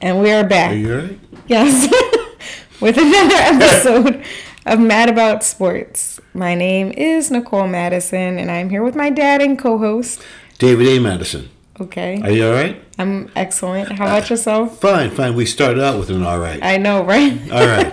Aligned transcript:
And 0.00 0.20
we 0.20 0.30
are 0.30 0.44
back. 0.44 0.72
Are 0.72 0.76
you 0.76 0.94
alright? 0.94 1.20
Yes. 1.48 1.88
With 2.80 2.96
another 2.96 3.34
episode 3.34 4.24
of 4.64 4.78
Mad 4.78 5.08
About 5.08 5.42
Sports. 5.42 6.20
My 6.34 6.54
name 6.54 6.92
is 6.92 7.32
Nicole 7.32 7.66
Madison, 7.66 8.38
and 8.38 8.48
I'm 8.48 8.70
here 8.70 8.84
with 8.84 8.94
my 8.94 9.10
dad 9.10 9.42
and 9.42 9.58
co 9.58 9.76
host. 9.78 10.22
David 10.58 10.86
A. 10.86 11.00
Madison. 11.00 11.48
Okay. 11.80 12.20
Are 12.22 12.30
you 12.30 12.46
alright? 12.46 12.80
I'm 12.98 13.30
excellent. 13.34 13.90
How 13.90 14.04
about 14.06 14.30
uh, 14.30 14.34
yourself? 14.34 14.80
Fine, 14.80 15.10
fine. 15.10 15.34
We 15.34 15.46
started 15.46 15.82
out 15.82 15.98
with 15.98 16.10
an 16.10 16.24
alright. 16.24 16.62
I 16.62 16.76
know, 16.76 17.02
right? 17.04 17.36
Alright. 17.50 17.92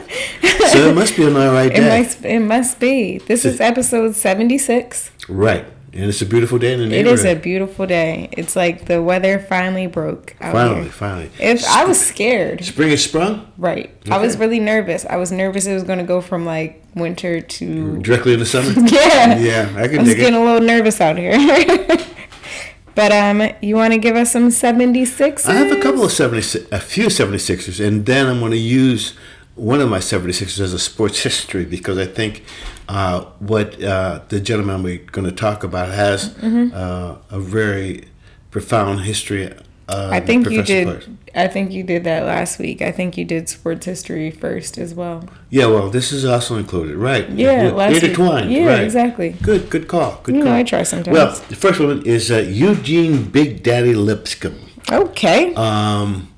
so 0.70 0.90
it 0.90 0.96
must 0.96 1.16
be 1.16 1.26
an 1.26 1.36
alright 1.36 1.72
It 1.76 1.82
must, 1.82 2.24
it 2.24 2.40
must 2.40 2.80
be. 2.80 3.18
This 3.20 3.46
is 3.46 3.60
episode 3.60 4.16
76. 4.16 5.10
Right. 5.28 5.66
And 5.96 6.04
it's 6.06 6.22
a 6.22 6.26
beautiful 6.26 6.58
day 6.58 6.74
in 6.74 6.80
the 6.80 6.86
It 6.86 6.90
neighborhood. 6.90 7.20
is 7.20 7.26
a 7.26 7.36
beautiful 7.36 7.88
day. 7.88 8.28
It's 8.34 8.54
like 8.56 8.84
the 8.86 9.02
weather 9.02 9.40
finally 9.40 9.88
broke 9.88 10.36
Finally, 10.42 10.82
here. 10.84 10.92
finally. 10.92 11.30
If 11.40 11.66
I 11.66 11.86
was 11.86 12.00
scared, 12.06 12.66
Spring 12.66 12.90
has 12.90 13.04
sprung 13.06 13.50
right? 13.58 13.90
I 14.12 14.18
was 14.18 14.38
really 14.38 14.60
nervous. 14.60 15.06
I 15.10 15.16
was 15.16 15.32
nervous 15.32 15.66
it 15.66 15.74
was 15.74 15.84
going 15.84 16.00
to 16.00 16.06
go 16.06 16.20
from 16.20 16.46
like 16.46 16.84
winter 16.96 17.40
to 17.40 17.98
directly 18.02 18.34
in 18.34 18.40
the 18.40 18.46
summer. 18.46 18.72
yeah. 18.92 19.38
Yeah, 19.40 19.74
I 19.78 19.88
can 19.88 20.00
I 20.00 20.04
was 20.04 20.14
getting 20.16 20.34
it. 20.34 20.42
a 20.42 20.44
little 20.44 20.68
nervous 20.68 21.00
out 21.00 21.18
here. 21.18 21.38
but 22.96 23.12
um, 23.14 23.50
you 23.62 23.76
want 23.76 23.94
to 23.94 23.98
give 24.00 24.18
us 24.18 24.32
some 24.34 24.52
seventy 24.52 25.06
six? 25.06 25.48
I 25.48 25.54
have 25.54 25.72
a 25.78 25.82
couple 25.82 26.04
of 26.04 26.12
76, 26.12 26.68
a 26.74 26.80
few 26.80 27.06
76ers, 27.08 27.86
and 27.86 28.06
then 28.06 28.28
I'm 28.28 28.40
going 28.40 28.52
to 28.52 28.58
use 28.58 29.14
one 29.56 29.80
of 29.80 29.90
my 29.90 30.00
76ers 30.00 30.60
as 30.60 30.74
a 30.74 30.80
sports 30.80 31.24
history 31.24 31.64
because 31.64 31.98
I 31.98 32.06
think 32.06 32.44
uh, 32.88 33.26
what 33.40 33.82
uh, 33.84 34.22
the 34.30 34.40
gentleman 34.40 34.84
we're 34.84 34.98
going 35.12 35.26
to 35.26 35.32
talk 35.36 35.64
about 35.64 35.90
has 35.90 36.30
Mm-hmm. 36.36 36.74
uh, 36.74 37.16
a 37.32 37.40
very 37.40 38.06
profound 38.52 39.02
history. 39.02 39.54
Uh, 39.88 40.10
I 40.12 40.20
think 40.20 40.50
you 40.50 40.64
did. 40.64 40.88
players. 40.88 41.08
I 41.36 41.48
think 41.48 41.72
you 41.72 41.84
did 41.84 42.06
that 42.06 42.24
last 42.26 42.58
week. 42.60 42.82
I 42.82 42.92
think 42.92 43.18
you 43.18 43.26
did 43.26 43.50
sports 43.50 43.86
history 43.86 44.32
first 44.32 44.78
as 44.78 44.94
well. 44.96 45.28
Yeah, 45.50 45.66
well, 45.68 45.90
this 45.90 46.12
is 46.12 46.24
also 46.26 46.56
included, 46.58 46.96
right? 46.96 47.30
Yeah, 47.30 47.70
last 47.72 47.94
week. 47.94 48.04
intertwined. 48.04 48.52
Yeah, 48.52 48.68
right. 48.68 48.84
exactly. 48.84 49.36
Good, 49.44 49.70
good 49.70 49.88
call. 49.88 50.22
Good 50.24 50.36
You 50.36 50.42
call. 50.44 50.52
know, 50.54 50.58
I 50.58 50.64
try 50.64 50.84
sometimes. 50.84 51.14
Well, 51.14 51.36
the 51.50 51.56
first 51.56 51.80
one 51.80 52.02
is 52.06 52.32
uh, 52.32 52.38
Eugene 52.38 53.26
Big 53.26 53.62
Daddy 53.64 53.94
Lipscomb. 53.94 54.58
Okay. 54.92 55.54
Um, 55.56 56.32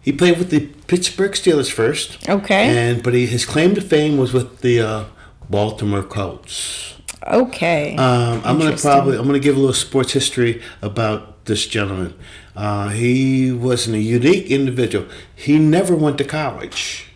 he 0.00 0.12
played 0.12 0.38
with 0.38 0.50
the 0.50 0.60
Pittsburgh 0.86 1.32
Steelers 1.32 1.70
first. 1.72 2.26
Okay. 2.28 2.68
And 2.68 3.02
but 3.02 3.14
he, 3.14 3.26
his 3.26 3.44
claim 3.44 3.74
to 3.74 3.80
fame 3.80 4.16
was 4.16 4.32
with 4.32 4.60
the 4.60 4.80
uh, 4.80 5.04
Baltimore 5.50 6.02
Colts. 6.02 6.94
okay. 7.26 7.96
Um, 7.96 8.42
I'm 8.44 8.58
gonna 8.58 8.76
probably 8.76 9.16
I'm 9.18 9.26
gonna 9.26 9.38
give 9.38 9.56
a 9.56 9.58
little 9.58 9.74
sports 9.74 10.12
history 10.12 10.62
about 10.82 11.44
this 11.46 11.66
gentleman. 11.66 12.14
Uh, 12.56 12.88
he 12.90 13.50
was 13.52 13.88
a 13.88 13.98
unique 13.98 14.50
individual. 14.50 15.06
He 15.34 15.58
never 15.58 15.94
went 15.96 16.18
to 16.18 16.24
college. 16.24 17.08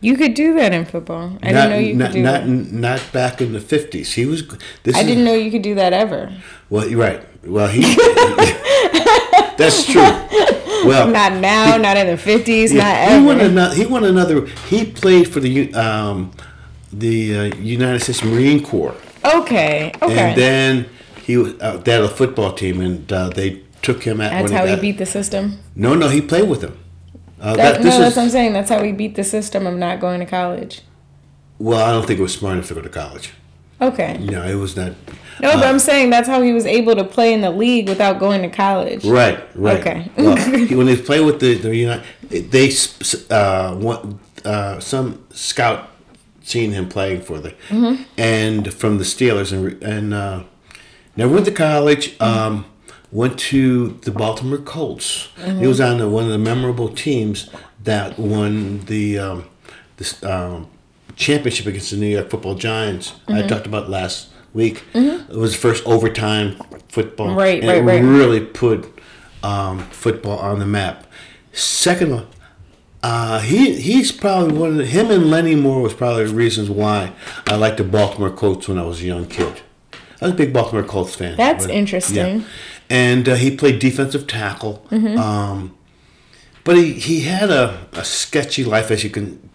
you 0.00 0.16
could 0.16 0.34
do 0.34 0.54
that 0.54 0.72
in 0.72 0.84
football. 0.86 1.38
I 1.42 1.52
not, 1.52 1.68
didn't 1.68 1.70
know 1.70 1.78
you 1.78 1.94
not, 1.94 2.06
could 2.06 2.14
do 2.14 2.22
not, 2.22 2.40
that. 2.42 2.48
not 2.48 3.00
back 3.12 3.40
in 3.42 3.52
the 3.52 3.58
50s. 3.60 4.14
He 4.14 4.24
was. 4.26 4.42
This 4.82 4.96
I 4.96 5.00
is, 5.00 5.06
didn't 5.06 5.24
know 5.24 5.34
you 5.34 5.50
could 5.50 5.62
do 5.62 5.74
that 5.74 5.92
ever. 5.92 6.32
Well, 6.70 6.88
you're 6.88 6.98
right. 7.00 7.22
Well, 7.46 7.68
he. 7.68 7.82
that's 9.56 9.84
true. 9.84 10.00
Well, 10.86 11.08
Not 11.20 11.34
now, 11.34 11.76
not 11.76 11.96
in 11.98 12.06
the 12.06 12.16
fifties, 12.16 12.72
not 12.72 12.80
yeah, 12.84 13.08
he 13.10 13.14
ever. 13.16 13.26
won 13.26 13.40
another. 13.40 13.74
He 13.74 13.84
won 13.86 14.04
another. 14.04 14.46
He 14.70 14.86
played 14.90 15.28
for 15.30 15.38
the 15.40 15.74
um, 15.74 16.32
the 16.92 17.38
uh, 17.38 17.42
United 17.56 18.00
States 18.00 18.22
Marine 18.24 18.62
Corps, 18.62 18.94
okay, 19.24 19.92
okay. 20.02 20.18
and 20.30 20.38
then 20.38 20.86
he 21.24 21.36
was 21.36 21.54
uh, 21.60 21.76
they 21.78 21.92
had 21.92 22.02
a 22.02 22.08
football 22.08 22.52
team, 22.52 22.80
and 22.80 23.12
uh, 23.12 23.28
they 23.30 23.62
took 23.82 24.02
him 24.02 24.20
at. 24.20 24.30
that's 24.32 24.52
how 24.52 24.66
he 24.66 24.72
got- 24.74 24.80
beat 24.80 24.98
the 24.98 25.06
system. 25.06 25.58
No, 25.74 25.94
no, 25.94 26.08
he 26.08 26.20
played 26.20 26.48
with 26.48 26.60
them. 26.60 26.76
Uh, 27.40 27.56
That, 27.56 27.56
that, 27.56 27.78
no, 27.78 27.84
that's 27.84 27.96
is 28.10 28.16
what 28.16 28.22
I'm 28.24 28.30
saying. 28.30 28.52
That's 28.52 28.68
how 28.68 28.82
he 28.82 28.92
beat 28.92 29.14
the 29.14 29.24
system 29.24 29.66
of 29.66 29.74
not 29.74 29.98
going 30.00 30.20
to 30.20 30.26
college. 30.26 30.82
well. 31.58 31.80
I 31.82 31.90
don't 31.92 32.06
think 32.06 32.18
it 32.18 32.22
was 32.22 32.34
smart 32.34 32.54
enough 32.54 32.68
to 32.68 32.74
go 32.74 32.82
to 32.82 32.88
college. 32.90 33.32
Okay. 33.80 34.18
No, 34.18 34.44
it 34.44 34.56
was 34.56 34.76
not. 34.76 34.92
No, 35.40 35.54
but 35.54 35.64
uh, 35.64 35.68
I'm 35.68 35.78
saying 35.78 36.10
that's 36.10 36.28
how 36.28 36.42
he 36.42 36.52
was 36.52 36.66
able 36.66 36.94
to 36.96 37.04
play 37.04 37.32
in 37.32 37.40
the 37.40 37.50
league 37.50 37.88
without 37.88 38.18
going 38.18 38.42
to 38.42 38.50
college. 38.50 39.06
Right, 39.06 39.38
right. 39.56 39.80
Okay. 39.80 40.10
well, 40.18 40.36
he, 40.66 40.74
when 40.74 40.84
they 40.86 40.96
play 40.96 41.20
with 41.24 41.40
the 41.40 41.54
the 41.54 41.74
United, 41.74 42.04
they 42.28 42.70
uh, 43.30 43.74
want, 43.80 44.20
uh, 44.44 44.78
some 44.80 45.24
scout 45.30 45.89
seen 46.50 46.72
him 46.72 46.88
playing 46.88 47.22
for 47.22 47.38
the 47.38 47.50
Mm-hmm. 47.68 48.02
and 48.18 48.72
from 48.74 48.98
the 48.98 49.04
Steelers 49.04 49.52
and 49.52 49.82
and 49.82 50.14
uh, 50.14 50.42
never 51.16 51.32
went 51.34 51.46
to 51.46 51.52
college. 51.52 52.18
Mm-hmm. 52.18 52.38
Um, 52.38 52.64
went 53.12 53.38
to 53.38 53.88
the 54.02 54.10
Baltimore 54.12 54.58
Colts. 54.58 55.28
Mm-hmm. 55.36 55.58
He 55.60 55.66
was 55.66 55.80
on 55.80 55.98
the, 55.98 56.08
one 56.08 56.24
of 56.24 56.30
the 56.30 56.38
memorable 56.38 56.88
teams 56.88 57.50
that 57.82 58.18
won 58.18 58.80
the 58.86 59.18
um, 59.18 59.44
this 59.96 60.22
um, 60.22 60.68
championship 61.16 61.66
against 61.66 61.90
the 61.90 61.96
New 61.96 62.06
York 62.06 62.30
Football 62.30 62.54
Giants. 62.54 63.10
Mm-hmm. 63.10 63.32
I 63.32 63.42
talked 63.46 63.66
about 63.66 63.90
last 63.90 64.28
week. 64.52 64.84
It 64.94 65.36
was 65.36 65.52
the 65.52 65.58
first 65.58 65.84
overtime 65.86 66.56
football. 66.88 67.34
Right, 67.34 67.60
and 67.62 67.68
right, 67.68 67.78
it 67.78 67.82
right. 67.82 68.02
really 68.02 68.40
put 68.40 69.00
um, 69.42 69.78
football 69.90 70.38
on 70.38 70.58
the 70.58 70.66
map. 70.66 71.06
Second 71.52 72.26
uh, 73.02 73.40
he 73.40 73.80
he's 73.80 74.12
probably 74.12 74.56
one 74.56 74.70
of 74.70 74.76
the, 74.76 74.86
him 74.86 75.10
and 75.10 75.30
Lenny 75.30 75.54
Moore 75.54 75.80
was 75.82 75.94
probably 75.94 76.24
the 76.24 76.34
reasons 76.34 76.68
why 76.68 77.12
I 77.46 77.56
liked 77.56 77.78
the 77.78 77.84
Baltimore 77.84 78.30
Colts 78.30 78.68
when 78.68 78.78
I 78.78 78.82
was 78.82 79.00
a 79.00 79.04
young 79.04 79.26
kid. 79.26 79.62
I 80.20 80.26
was 80.26 80.32
a 80.32 80.36
big 80.36 80.52
Baltimore 80.52 80.82
Colts 80.84 81.14
fan. 81.14 81.36
That's 81.36 81.66
But, 81.66 81.74
interesting. 81.74 82.44
And 82.90 83.28
uh, 83.28 83.36
he 83.36 83.56
played 83.56 83.78
defensive 83.78 84.26
tackle. 84.26 84.84
Mm-hmm. 84.90 85.18
Um, 85.18 85.76
but 86.64 86.76
he, 86.76 86.92
he 86.92 87.20
had 87.20 87.50
a, 87.50 87.86
a 87.92 88.04
sketchy 88.04 88.64
life, 88.64 88.90
as 88.90 89.02
you 89.02 89.10
can 89.10 89.48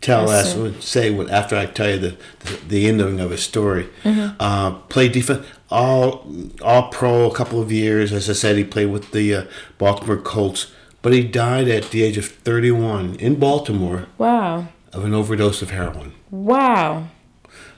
tell 0.00 0.30
us, 0.30 0.54
say 0.84 1.10
what 1.10 1.30
after 1.30 1.56
I 1.56 1.66
tell 1.66 1.90
you 1.90 1.98
the, 1.98 2.16
the, 2.40 2.56
the 2.68 2.88
ending 2.88 3.18
of 3.20 3.30
his 3.30 3.42
story. 3.42 3.88
Mm-hmm. 4.04 4.36
Uh, 4.38 4.72
played 4.88 5.12
defense, 5.12 5.44
all 5.70 6.30
all 6.62 6.90
pro 6.90 7.30
a 7.30 7.34
couple 7.34 7.60
of 7.60 7.72
years. 7.72 8.12
As 8.12 8.30
I 8.30 8.34
said, 8.34 8.56
he 8.56 8.64
played 8.64 8.90
with 8.90 9.10
the 9.10 9.34
uh, 9.34 9.44
Baltimore 9.78 10.16
Colts, 10.16 10.70
but 11.02 11.12
he 11.12 11.22
died 11.22 11.68
at 11.68 11.90
the 11.90 12.02
age 12.02 12.16
of 12.18 12.26
31 12.26 13.16
in 13.16 13.36
Baltimore 13.36 14.06
Wow. 14.18 14.66
of 14.92 15.04
an 15.04 15.14
overdose 15.14 15.62
of 15.62 15.70
heroin. 15.70 16.12
Wow. 16.30 17.08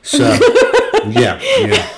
So, 0.03 0.25
yeah, 1.09 1.41
yeah. 1.59 1.89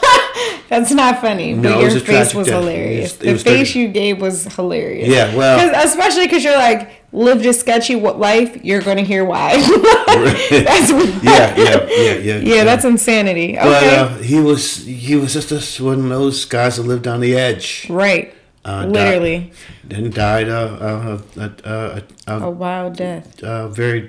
That's 0.68 0.90
not 0.90 1.20
funny, 1.20 1.52
but 1.52 1.60
No, 1.62 1.80
it 1.80 1.92
your 1.92 2.00
face 2.00 2.34
was 2.34 2.46
death. 2.46 2.56
hilarious. 2.60 3.12
It 3.12 3.18
was- 3.18 3.20
it 3.20 3.24
the 3.26 3.32
was 3.34 3.42
face 3.42 3.54
tragic. 3.72 3.74
you 3.76 3.88
gave 3.88 4.20
was 4.22 4.44
hilarious. 4.54 5.08
Yeah, 5.08 5.34
well- 5.36 5.58
'Cause- 5.58 5.84
especially 5.84 6.24
because 6.26 6.42
you're 6.42 6.56
like 6.56 6.90
lived 7.12 7.44
a 7.44 7.52
sketchy 7.52 7.94
life. 7.94 8.56
You're 8.64 8.80
gonna 8.80 9.02
hear 9.02 9.22
why. 9.24 9.56
that's 10.50 10.92
what, 10.92 11.22
Yeah, 11.22 11.54
yeah, 11.56 11.86
yeah, 11.90 12.12
yeah. 12.14 12.36
yeah, 12.38 12.64
that's 12.64 12.84
insanity. 12.86 13.58
Okay, 13.58 13.64
But 13.68 13.84
uh, 13.84 14.08
he 14.18 14.40
was 14.40 14.84
he 14.86 15.14
was 15.16 15.34
just 15.34 15.52
a, 15.52 15.82
one 15.84 16.00
of 16.00 16.08
those 16.08 16.44
guys 16.46 16.76
that 16.76 16.84
lived 16.84 17.06
on 17.06 17.20
the 17.20 17.36
edge. 17.36 17.86
right. 17.90 18.32
Uh, 18.64 18.86
Literally, 18.86 19.50
Then 19.82 20.10
died 20.10 20.48
uh, 20.48 20.76
uh, 20.80 21.18
uh, 21.36 21.48
uh, 21.64 22.00
a 22.28 22.48
wild 22.50 22.96
death. 22.96 23.42
a 23.42 23.68
very 23.68 24.08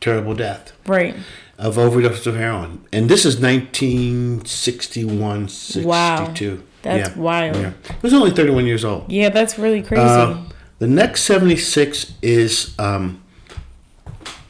terrible 0.00 0.34
death 0.34 0.72
Right. 0.86 1.14
of 1.58 1.78
overdose 1.78 2.26
of 2.26 2.34
heroin. 2.34 2.80
And 2.92 3.08
this 3.08 3.24
is 3.24 3.38
1961, 3.40 5.48
62. 5.48 5.86
Wow. 5.86 6.34
That's 6.82 7.16
wild. 7.16 7.56
Yeah. 7.56 7.72
He 7.88 7.94
was 8.02 8.14
only 8.14 8.30
31 8.30 8.66
years 8.66 8.84
old. 8.84 9.10
Yeah, 9.10 9.28
that's 9.28 9.58
really 9.58 9.82
crazy. 9.82 10.02
Uh, 10.02 10.38
the 10.78 10.86
next 10.86 11.22
76 11.22 12.14
is 12.22 12.74
um, 12.78 13.22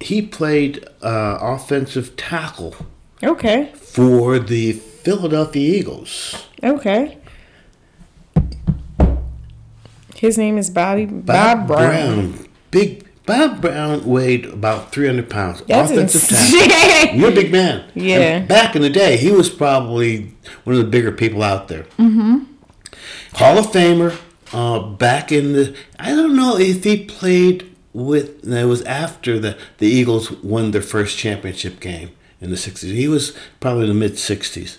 he 0.01 0.23
played 0.23 0.85
uh, 1.03 1.39
offensive 1.41 2.17
tackle 2.17 2.75
okay. 3.23 3.73
for 3.75 4.39
the 4.39 4.73
Philadelphia 4.73 5.79
Eagles. 5.79 6.47
Okay. 6.63 7.19
His 10.19 10.37
name 10.37 10.59
is 10.59 10.69
Bobby 10.69 11.07
Bob, 11.07 11.27
Bob, 11.27 11.67
Brown. 11.69 12.33
Brown. 12.33 12.49
Big 12.71 13.09
Bob 13.25 13.61
Brown 13.61 14.05
weighed 14.05 14.47
about 14.47 14.91
300 14.91 15.31
pounds. 15.31 15.63
That's 15.69 15.91
offensive 15.91 16.29
tackle. 16.29 17.19
You're 17.19 17.31
a 17.31 17.35
big 17.35 17.53
man. 17.53 17.89
Yeah. 17.95 18.17
And 18.17 18.49
back 18.49 18.75
in 18.75 18.83
the 18.83 18.91
day, 18.91 19.17
he 19.17 19.31
was 19.31 19.49
probably 19.51 20.35
one 20.65 20.75
of 20.75 20.83
the 20.83 20.89
bigger 20.91 21.13
people 21.13 21.43
out 21.43 21.69
there. 21.69 21.85
Mm-hmm. 21.99 22.39
Hall 23.35 23.59
of 23.59 23.67
Famer. 23.67 24.19
Uh, 24.53 24.81
back 24.81 25.31
in 25.31 25.53
the, 25.53 25.77
I 25.99 26.11
don't 26.11 26.35
know 26.35 26.57
if 26.57 26.83
he 26.85 27.05
played 27.05 27.77
with. 27.93 28.49
It 28.49 28.65
was 28.65 28.83
after 28.83 29.39
the 29.39 29.59
the 29.77 29.87
Eagles 29.87 30.31
won 30.31 30.71
their 30.71 30.81
first 30.81 31.19
championship 31.19 31.81
game 31.81 32.13
in 32.41 32.49
the 32.49 32.57
'60s. 32.57 32.95
He 32.95 33.09
was 33.09 33.37
probably 33.61 33.83
in 33.83 33.89
the 33.89 33.95
mid 33.95 34.13
'60s. 34.13 34.79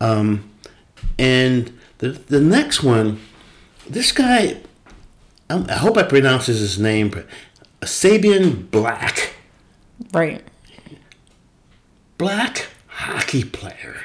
Um, 0.00 0.50
and 1.18 1.78
the 1.98 2.08
the 2.08 2.40
next 2.40 2.82
one, 2.82 3.20
this 3.86 4.10
guy, 4.10 4.62
I 5.50 5.72
hope 5.74 5.96
I 5.96 6.04
pronounces 6.04 6.60
his 6.60 6.78
name, 6.78 7.10
Subban 7.80 8.70
Black. 8.70 9.34
Right. 10.12 10.42
Black 12.18 12.68
hockey 12.86 13.44
player. 13.44 13.96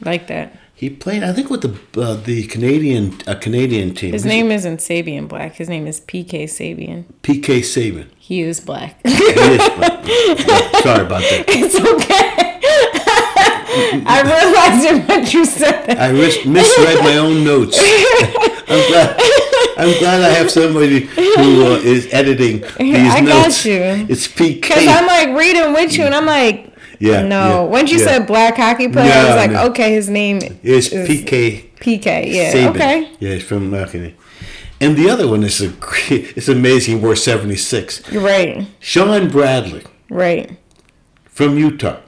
Like 0.00 0.28
that. 0.28 0.56
He 0.76 0.90
played, 0.90 1.22
I 1.22 1.32
think, 1.32 1.50
with 1.50 1.62
the 1.62 2.00
uh, 2.00 2.14
the 2.14 2.46
Canadian 2.46 3.16
uh, 3.26 3.34
Canadian 3.36 3.94
team. 3.94 4.12
His 4.12 4.24
name 4.24 4.50
isn't 4.50 4.78
Subban 4.78 5.28
Black. 5.28 5.54
His 5.54 5.68
name 5.68 5.86
is 5.86 6.00
PK 6.00 6.44
Subban. 6.44 7.04
PK 7.22 7.60
Subban. 7.60 8.06
He 8.18 8.40
is 8.42 8.60
black. 8.60 9.00
He 9.06 9.12
is 9.12 9.68
black. 9.76 10.04
Yeah, 10.06 10.80
Sorry 10.82 11.06
about 11.06 11.22
that. 11.22 11.44
it's 11.48 11.76
okay. 11.76 12.30
I 14.06 14.22
realized 14.22 14.84
it 14.86 15.08
when 15.08 15.26
you 15.26 15.44
said 15.44 15.86
that. 15.86 15.98
I 15.98 16.12
mis- 16.12 16.44
misread 16.44 16.98
my 17.04 17.16
own 17.18 17.44
notes. 17.44 17.78
I'm 18.68 18.88
glad. 18.90 19.20
I'm 19.76 19.98
glad 19.98 20.22
I 20.22 20.28
have 20.30 20.50
somebody 20.50 21.00
who 21.00 21.22
uh, 21.66 21.76
is 21.82 22.12
editing 22.12 22.60
these 22.78 23.12
I 23.12 23.24
got 23.24 23.64
you. 23.64 23.80
It's 24.08 24.28
PK. 24.28 24.60
Because 24.60 24.86
I'm 24.86 25.06
like 25.06 25.28
reading 25.38 25.72
with 25.72 25.96
you, 25.96 26.04
and 26.04 26.14
I'm 26.14 26.26
like, 26.26 26.72
Yeah, 27.00 27.22
no. 27.22 27.36
yeah, 27.36 27.60
Once 27.62 27.90
you 27.90 27.98
yeah. 27.98 28.04
said 28.04 28.26
black 28.26 28.56
hockey 28.56 28.88
player, 28.88 29.12
I 29.12 29.24
was 29.26 29.36
like, 29.36 29.50
no. 29.50 29.66
okay, 29.70 29.92
his 29.92 30.08
name 30.08 30.38
It's 30.62 30.92
is 30.92 31.08
PK 31.08 31.70
PK. 31.80 32.32
Yeah, 32.32 32.52
Subban. 32.52 32.70
okay. 32.76 33.12
Yeah, 33.20 33.30
it's 33.30 33.44
from 33.44 33.64
American. 33.66 34.14
And 34.80 34.96
the 34.96 35.08
other 35.10 35.28
one 35.28 35.42
is 35.44 35.60
a 35.60 35.72
it's 36.10 36.48
amazing. 36.48 36.98
He 36.98 37.04
wore 37.04 37.16
76. 37.16 38.10
You're 38.10 38.22
right, 38.22 38.66
Shawn 38.80 39.28
Bradley 39.30 39.82
right, 40.10 40.56
from 41.26 41.58
Utah 41.58 42.00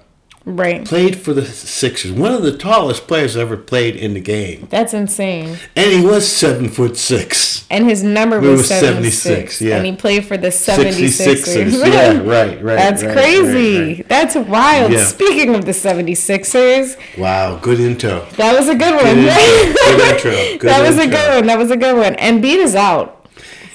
right. 0.46 0.86
played 0.86 1.16
for 1.16 1.34
the 1.34 1.44
Sixers. 1.44 2.12
One 2.12 2.32
of 2.32 2.42
the 2.42 2.56
tallest 2.56 3.06
players 3.06 3.36
ever 3.36 3.56
played 3.56 3.96
in 3.96 4.14
the 4.14 4.20
game. 4.20 4.68
That's 4.70 4.94
insane. 4.94 5.58
And 5.74 5.92
he 5.92 6.06
was 6.06 6.26
seven 6.26 6.68
foot 6.70 6.96
six. 6.96 7.66
And 7.68 7.84
his 7.84 8.02
number 8.02 8.40
was, 8.40 8.60
was 8.60 8.68
76. 8.68 9.22
76, 9.22 9.60
yeah. 9.60 9.76
And 9.76 9.86
he 9.86 9.96
played 9.96 10.24
for 10.24 10.36
the 10.36 10.48
76ers. 10.48 11.42
66ers. 11.42 11.86
Yeah, 11.92 12.18
right, 12.18 12.62
right. 12.62 12.76
That's 12.76 13.02
right, 13.02 13.12
crazy. 13.12 13.78
right, 13.88 13.96
right. 13.98 14.08
That's 14.08 14.36
wild. 14.36 14.92
Yeah. 14.92 15.04
Speaking 15.04 15.54
of 15.54 15.64
the 15.64 15.72
76ers, 15.72 16.96
Wow, 17.18 17.58
good 17.58 17.80
intro. 17.80 18.24
that 18.36 18.56
was 18.58 18.68
a 18.68 18.74
good 18.74 18.94
one. 18.94 19.14
Good 19.16 19.26
intro. 19.26 19.76
Good 19.96 20.14
intro. 20.14 20.30
Good 20.58 20.60
that 20.70 20.88
was 20.88 20.98
a 20.98 21.06
good 21.08 21.34
one. 21.36 21.46
That 21.46 21.58
was 21.58 21.70
a 21.70 21.76
good 21.76 21.96
one. 21.96 22.14
Embiid 22.14 22.56
is 22.58 22.74
out. 22.74 23.28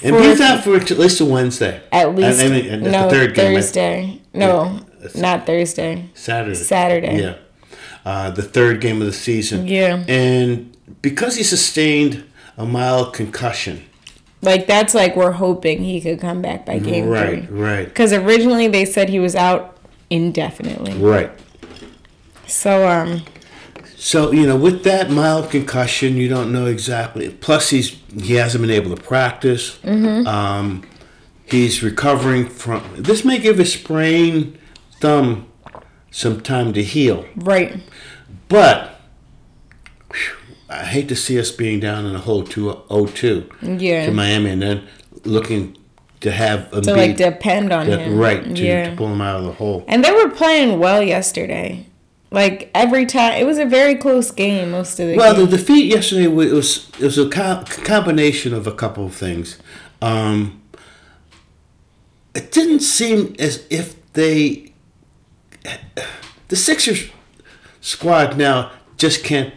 And 0.04 0.16
he's 0.16 0.42
out 0.42 0.64
for 0.64 0.76
at 0.76 0.90
least 0.92 1.22
a 1.22 1.26
Wednesday. 1.26 1.82
At 1.92 2.16
least 2.16 2.42
I 2.42 2.50
mean, 2.50 2.84
no 2.84 3.08
the 3.08 3.16
third 3.16 3.36
game. 3.36 3.56
Thursday. 3.56 4.22
No, 4.34 4.66
It's- 4.66 4.91
not 5.16 5.46
Thursday. 5.46 6.10
Saturday. 6.14 6.56
Saturday. 6.56 7.22
Yeah. 7.22 7.36
Uh, 8.04 8.32
the 8.32 8.42
third 8.42 8.82
game 8.82 9.00
of 9.02 9.08
the 9.08 9.14
season. 9.14 9.68
Yeah. 9.68 10.04
And 10.08 10.76
because 11.02 11.36
he 11.36 11.44
sustained 11.44 12.24
a 12.58 12.66
mild 12.66 13.14
concussion. 13.14 13.84
Like 14.42 14.66
that's 14.66 14.94
like 14.96 15.16
we're 15.16 15.32
hoping 15.34 15.84
he 15.84 16.02
could 16.02 16.20
come 16.20 16.42
back 16.42 16.66
by 16.66 16.80
game 16.80 17.08
right, 17.08 17.46
three. 17.48 17.58
right, 17.58 17.78
right. 17.78 17.86
Because 17.86 18.12
originally 18.12 18.68
they 18.68 18.86
said 18.86 19.10
he 19.10 19.20
was 19.20 19.36
out 19.36 19.78
indefinitely. 20.10 20.94
right. 20.96 21.32
So 22.48 22.88
um, 22.90 23.22
So 23.96 24.32
you 24.32 24.48
know, 24.48 24.58
with 24.58 24.84
that 24.84 25.12
mild 25.12 25.52
concussion, 25.52 26.18
you 26.18 26.28
don't 26.28 26.52
know 26.52 26.66
exactly. 26.66 27.30
Plus, 27.30 27.70
he's 27.70 27.92
he 28.20 28.34
hasn't 28.34 28.62
been 28.62 28.72
able 28.72 28.96
to 28.96 29.02
practice. 29.02 29.78
Mm-hmm. 29.84 30.28
Um, 30.28 30.84
he's 31.46 31.84
recovering 31.84 32.50
from. 32.50 32.84
This 32.98 33.24
may 33.24 33.38
give 33.38 33.60
his 33.60 33.74
sprained 33.74 34.58
thumb 35.02 35.48
some 36.12 36.40
time 36.42 36.72
to 36.74 36.84
heal. 36.84 37.26
right. 37.36 37.78
But 38.48 39.00
whew, 40.12 40.36
I 40.70 40.84
hate 40.86 41.08
to 41.10 41.16
see 41.16 41.40
us 41.40 41.52
being 41.52 41.80
down 41.80 42.06
in 42.06 42.16
a 42.16 42.20
hole 42.20 42.44
2-0-2 42.44 43.80
Yeah. 43.82 44.06
to 44.06 44.12
Miami, 44.12 44.50
and 44.52 44.62
then 44.62 44.84
looking 45.24 45.78
to 46.22 46.32
have 46.32 46.70
Embiid 46.72 46.84
To 46.84 46.94
like 46.96 47.18
depend 47.18 47.72
on 47.74 47.90
that- 47.90 48.00
him. 48.02 48.18
right 48.18 48.44
to, 48.56 48.62
yeah. 48.64 48.90
to 48.92 48.96
pull 48.96 49.08
him 49.12 49.22
out 49.22 49.40
of 49.40 49.46
the 49.46 49.54
hole. 49.54 49.84
And 49.88 50.04
they 50.04 50.12
were 50.12 50.30
playing 50.30 50.80
well 50.80 51.02
yesterday. 51.02 51.86
Like 52.30 52.70
every 52.76 53.06
time, 53.06 53.34
it 53.34 53.46
was 53.46 53.58
a 53.58 53.66
very 53.66 53.96
close 53.96 54.32
game 54.32 54.72
most 54.72 55.00
of 55.00 55.08
the 55.08 55.16
Well, 55.18 55.34
the 55.34 55.48
defeat 55.48 55.86
yesterday 55.92 56.28
was 56.28 56.88
it 57.00 57.04
was 57.04 57.18
a 57.18 57.28
co- 57.28 57.64
combination 57.84 58.54
of 58.54 58.68
a 58.68 58.72
couple 58.72 59.06
of 59.06 59.14
things. 59.14 59.58
Um, 60.02 60.62
it 62.34 62.52
didn't 62.52 62.80
seem 62.82 63.36
as 63.40 63.66
if 63.70 63.96
they 64.14 64.71
the 66.52 66.56
Sixers 66.56 67.10
squad 67.82 68.38
now 68.38 68.72
just 68.98 69.24
can't 69.24 69.54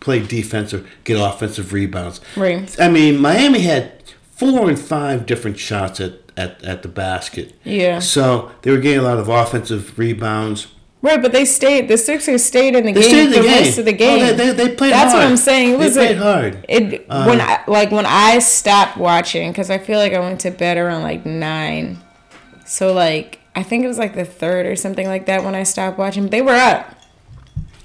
play 0.00 0.20
defense 0.24 0.72
or 0.72 0.86
get 1.04 1.20
offensive 1.20 1.72
rebounds. 1.74 2.20
Right. 2.36 2.74
I 2.80 2.88
mean, 2.88 3.20
Miami 3.20 3.60
had 3.60 4.02
four 4.32 4.68
and 4.70 4.78
five 4.78 5.26
different 5.26 5.58
shots 5.58 6.00
at, 6.00 6.12
at, 6.36 6.62
at 6.64 6.82
the 6.82 6.88
basket. 6.88 7.54
Yeah. 7.64 7.98
So 7.98 8.50
they 8.62 8.70
were 8.70 8.78
getting 8.78 9.00
a 9.00 9.02
lot 9.02 9.18
of 9.18 9.28
offensive 9.28 9.98
rebounds. 9.98 10.68
Right, 11.02 11.20
but 11.20 11.32
they 11.32 11.44
stayed. 11.44 11.88
The 11.88 11.98
Sixers 11.98 12.42
stayed 12.42 12.74
in 12.74 12.86
the 12.86 12.92
They 12.92 13.02
game 13.10 13.26
in 13.26 13.30
the 13.30 13.36
for 13.36 13.42
game. 13.42 13.64
most 13.64 13.78
of 13.78 13.84
the 13.84 13.94
Oh, 13.94 13.96
game. 13.98 14.36
they- 14.36 14.46
they- 14.50 14.52
they 14.68 14.74
played 14.74 14.92
That's 14.92 15.12
what. 15.12 15.22
I'm 15.22 15.36
saying. 15.36 15.74
It 15.74 15.78
They 15.78 15.84
was 15.84 15.94
played 15.94 16.16
a- 16.16 16.22
hard. 16.22 16.64
It 16.68 17.06
when 17.08 17.40
um, 17.40 17.46
I 17.46 17.60
like 17.66 17.90
when 17.90 18.06
I 18.06 18.38
stopped 18.38 18.96
watching 18.96 19.52
because 19.52 19.70
I 19.70 19.78
feel 19.78 19.98
like 19.98 20.14
I 20.14 20.20
went 20.20 20.40
to 20.40 20.50
bed 20.50 20.78
around 20.78 21.02
like 21.02 21.26
nine, 21.26 21.98
so 22.64 22.92
like 22.92 23.40
I 23.56 23.62
think 23.62 23.84
it 23.84 23.88
was 23.88 23.98
like 23.98 24.14
the 24.14 24.24
third 24.24 24.66
or 24.66 24.76
something 24.76 25.06
like 25.08 25.26
that 25.26 25.42
when 25.42 25.54
I 25.54 25.62
stopped 25.64 25.98
watching. 25.98 26.28
They 26.28 26.42
were 26.42 26.52
up, 26.52 26.94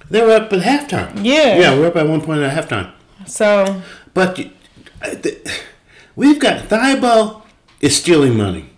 They 0.09 0.21
were 0.21 0.33
up 0.33 0.51
at 0.53 0.59
halftime. 0.61 1.23
Yeah. 1.23 1.57
Yeah, 1.57 1.73
we're 1.79 1.87
up 1.87 1.95
at 1.95 2.07
one 2.07 2.21
point 2.21 2.41
at 2.43 2.51
halftime. 2.55 2.91
so 3.25 3.81
But 4.13 4.37
we've 6.15 6.39
got 6.39 6.67
Thybulle 6.69 7.41
is 7.79 7.95
stealing 7.95 8.37
money. 8.37 8.69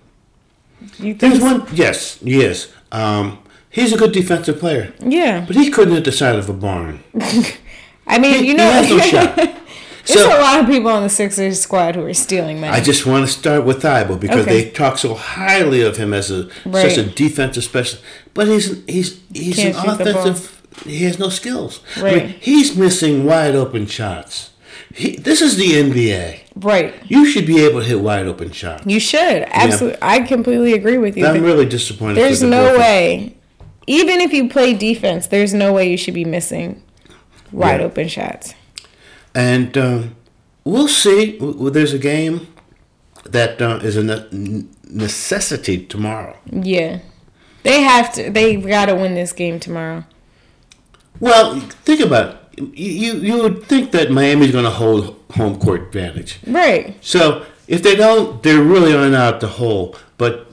you 1.00 1.14
There's 1.16 1.40
think? 1.40 1.64
one. 1.64 1.76
Yes, 1.76 2.20
yes. 2.22 2.72
Um, 2.92 3.40
he's 3.70 3.92
a 3.92 3.98
good 3.98 4.12
defensive 4.12 4.60
player, 4.60 4.94
Yeah, 5.00 5.44
but 5.48 5.56
he 5.56 5.70
couldn't 5.72 5.96
hit 5.96 6.06
the 6.06 6.12
side 6.12 6.36
of 6.38 6.48
a 6.50 6.54
barn. 6.54 7.00
I 8.06 8.20
mean 8.20 8.34
He, 8.36 8.40
you 8.40 8.52
he 8.52 8.54
know, 8.54 8.72
has 8.72 8.90
no 8.90 9.00
shot. 9.14 9.40
There's 10.06 10.20
So 10.20 10.28
a 10.38 10.42
lot 10.42 10.60
of 10.60 10.66
people 10.68 10.90
on 10.90 11.04
the 11.04 11.10
Sixers 11.10 11.62
squad 11.62 11.96
who 11.96 12.06
are 12.06 12.14
stealing 12.14 12.60
money. 12.60 12.74
I 12.74 12.82
just 12.82 13.06
want 13.06 13.26
to 13.26 13.32
start 13.32 13.64
with 13.64 13.82
Thybulle 13.84 14.20
because 14.20 14.42
Okay. 14.46 14.64
they 14.66 14.70
talk 14.70 14.98
so 14.98 15.14
highly 15.14 15.82
of 15.82 15.96
him 15.98 16.14
as 16.14 16.30
a 16.30 16.48
Right. 16.66 16.90
such 16.92 16.98
a 16.98 17.04
defensive 17.04 17.64
specialist. 17.64 18.04
But 18.34 18.48
he's 18.48 18.78
he's 18.88 19.18
he's 19.34 19.56
Can't 19.56 19.76
an 19.76 19.82
shoot 19.84 19.98
the 20.04 20.14
ball. 20.14 20.22
offensive. 20.24 20.62
He 20.86 21.04
has 21.06 21.20
no 21.20 21.30
skills. 21.30 21.80
I 21.96 22.02
Right. 22.02 22.16
mean, 22.26 22.36
he's 22.40 22.76
missing 22.76 23.24
wide 23.26 23.56
open 23.56 23.86
shots. 23.88 24.50
He, 24.94 25.16
this 25.16 25.42
is 25.42 25.56
the 25.58 25.74
NBA. 25.76 26.42
right, 26.56 26.94
You 27.08 27.26
should 27.26 27.46
be 27.48 27.64
able 27.66 27.80
to 27.82 27.86
hit 27.88 28.00
wide 28.02 28.28
open 28.28 28.52
shots. 28.52 28.84
you 28.86 29.00
should 29.00 29.46
absolutely. 29.52 29.98
I 30.02 30.20
completely 30.20 30.74
agree 30.74 30.98
with 30.98 31.16
you. 31.18 31.26
I'm 31.26 31.42
really 31.44 31.66
disappointed. 31.66 32.16
There's 32.18 32.42
the 32.42 32.48
no 32.48 32.78
way. 32.78 33.36
Even 33.88 34.20
if 34.22 34.34
you 34.34 34.50
play 34.50 34.74
defense, 34.74 35.28
there's 35.28 35.54
no 35.54 35.74
way 35.74 35.90
you 35.90 35.98
should 35.98 36.14
be 36.14 36.26
missing 36.26 36.82
wide 37.52 37.80
Yeah. 37.80 37.86
open 37.88 38.08
shots. 38.08 38.54
And 39.36 39.78
um, 39.78 40.16
we'll 40.64 40.88
see. 40.88 41.38
There's 41.40 41.94
a 41.94 42.00
game 42.00 42.48
that 43.26 43.62
uh, 43.62 43.80
is 43.84 43.96
a 43.98 44.04
ne- 44.04 44.68
necessity 44.90 45.86
tomorrow. 45.86 46.38
Yeah. 46.52 47.00
They 47.64 47.82
have 47.82 48.14
to 48.16 48.30
they've 48.30 48.66
gotta 48.66 48.94
win 48.94 49.16
this 49.16 49.32
game 49.32 49.60
tomorrow. 49.60 50.04
Well, 51.20 51.60
think 51.60 52.02
about 52.02 52.36
it. 52.36 52.40
You, 52.78 53.14
you, 53.14 53.14
you 53.14 53.42
would 53.42 53.64
think 53.64 53.92
that 53.92 54.12
Miami's 54.12 54.52
going 54.52 54.66
to 54.66 54.70
hold 54.70 55.20
home 55.32 55.60
court 55.60 55.82
advantage. 55.82 56.40
Right. 56.46 56.96
So 57.02 57.46
if 57.68 57.82
they 57.82 57.96
don't, 57.96 58.44
they're 58.44 58.62
really 58.62 58.94
on 58.94 59.16
out 59.16 59.40
the 59.40 59.48
hole. 59.48 59.96
But 60.18 60.48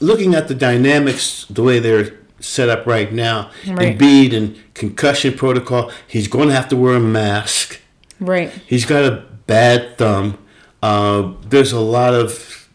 looking 0.00 0.34
at 0.34 0.48
the 0.48 0.54
dynamics, 0.54 1.44
the 1.50 1.62
way 1.62 1.78
they're 1.78 2.18
set 2.40 2.68
up 2.68 2.86
right 2.86 3.12
now, 3.12 3.50
Right. 3.66 3.96
Embiid 3.98 4.34
and 4.34 4.56
concussion 4.74 5.34
protocol, 5.34 5.92
he's 6.06 6.26
going 6.28 6.48
to 6.48 6.54
have 6.54 6.68
to 6.68 6.76
wear 6.76 6.94
a 6.94 7.00
mask. 7.00 7.80
Right. 8.20 8.50
He's 8.66 8.84
got 8.84 9.04
a 9.04 9.24
bad 9.46 9.98
thumb. 9.98 10.38
Uh, 10.82 11.32
there's 11.48 11.72
a 11.72 11.80
lot 11.80 12.14
of 12.14 12.68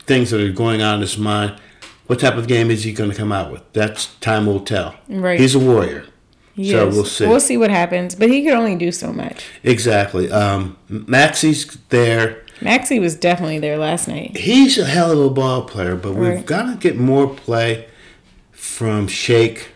things 0.00 0.30
that 0.30 0.40
are 0.40 0.52
going 0.52 0.82
on 0.82 0.96
in 0.96 1.00
his 1.02 1.16
mind. 1.18 1.58
What 2.06 2.20
type 2.20 2.34
of 2.34 2.46
game 2.48 2.70
is 2.70 2.84
he 2.84 2.92
going 2.92 3.10
to 3.10 3.16
come 3.16 3.32
out 3.32 3.50
with? 3.52 3.62
That's 3.72 4.14
time 4.16 4.46
will 4.46 4.60
tell. 4.60 4.94
Right. 5.08 5.38
He's 5.40 5.54
a 5.54 5.58
warrior. 5.58 6.04
So 6.04 6.10
Yes. 6.54 6.94
we'll 6.94 7.04
see. 7.06 7.26
We'll 7.26 7.40
see 7.40 7.56
what 7.56 7.70
happens. 7.70 8.14
But 8.14 8.28
he 8.30 8.42
could 8.42 8.52
only 8.52 8.76
do 8.76 8.92
so 8.92 9.12
much. 9.12 9.44
Exactly. 9.62 10.30
Um, 10.30 10.76
Maxey's 10.88 11.78
there. 11.88 12.42
Maxey 12.60 12.98
was 12.98 13.16
definitely 13.16 13.58
there 13.58 13.78
last 13.78 14.06
night. 14.06 14.36
He's 14.36 14.76
a 14.78 14.84
hell 14.84 15.10
of 15.10 15.18
a 15.18 15.30
ball 15.30 15.62
player, 15.64 15.96
but 15.96 16.14
we've 16.14 16.44
got 16.44 16.64
to 16.70 16.76
get 16.76 16.96
more 16.98 17.26
play 17.28 17.88
from 18.52 19.08
Shake. 19.08 19.70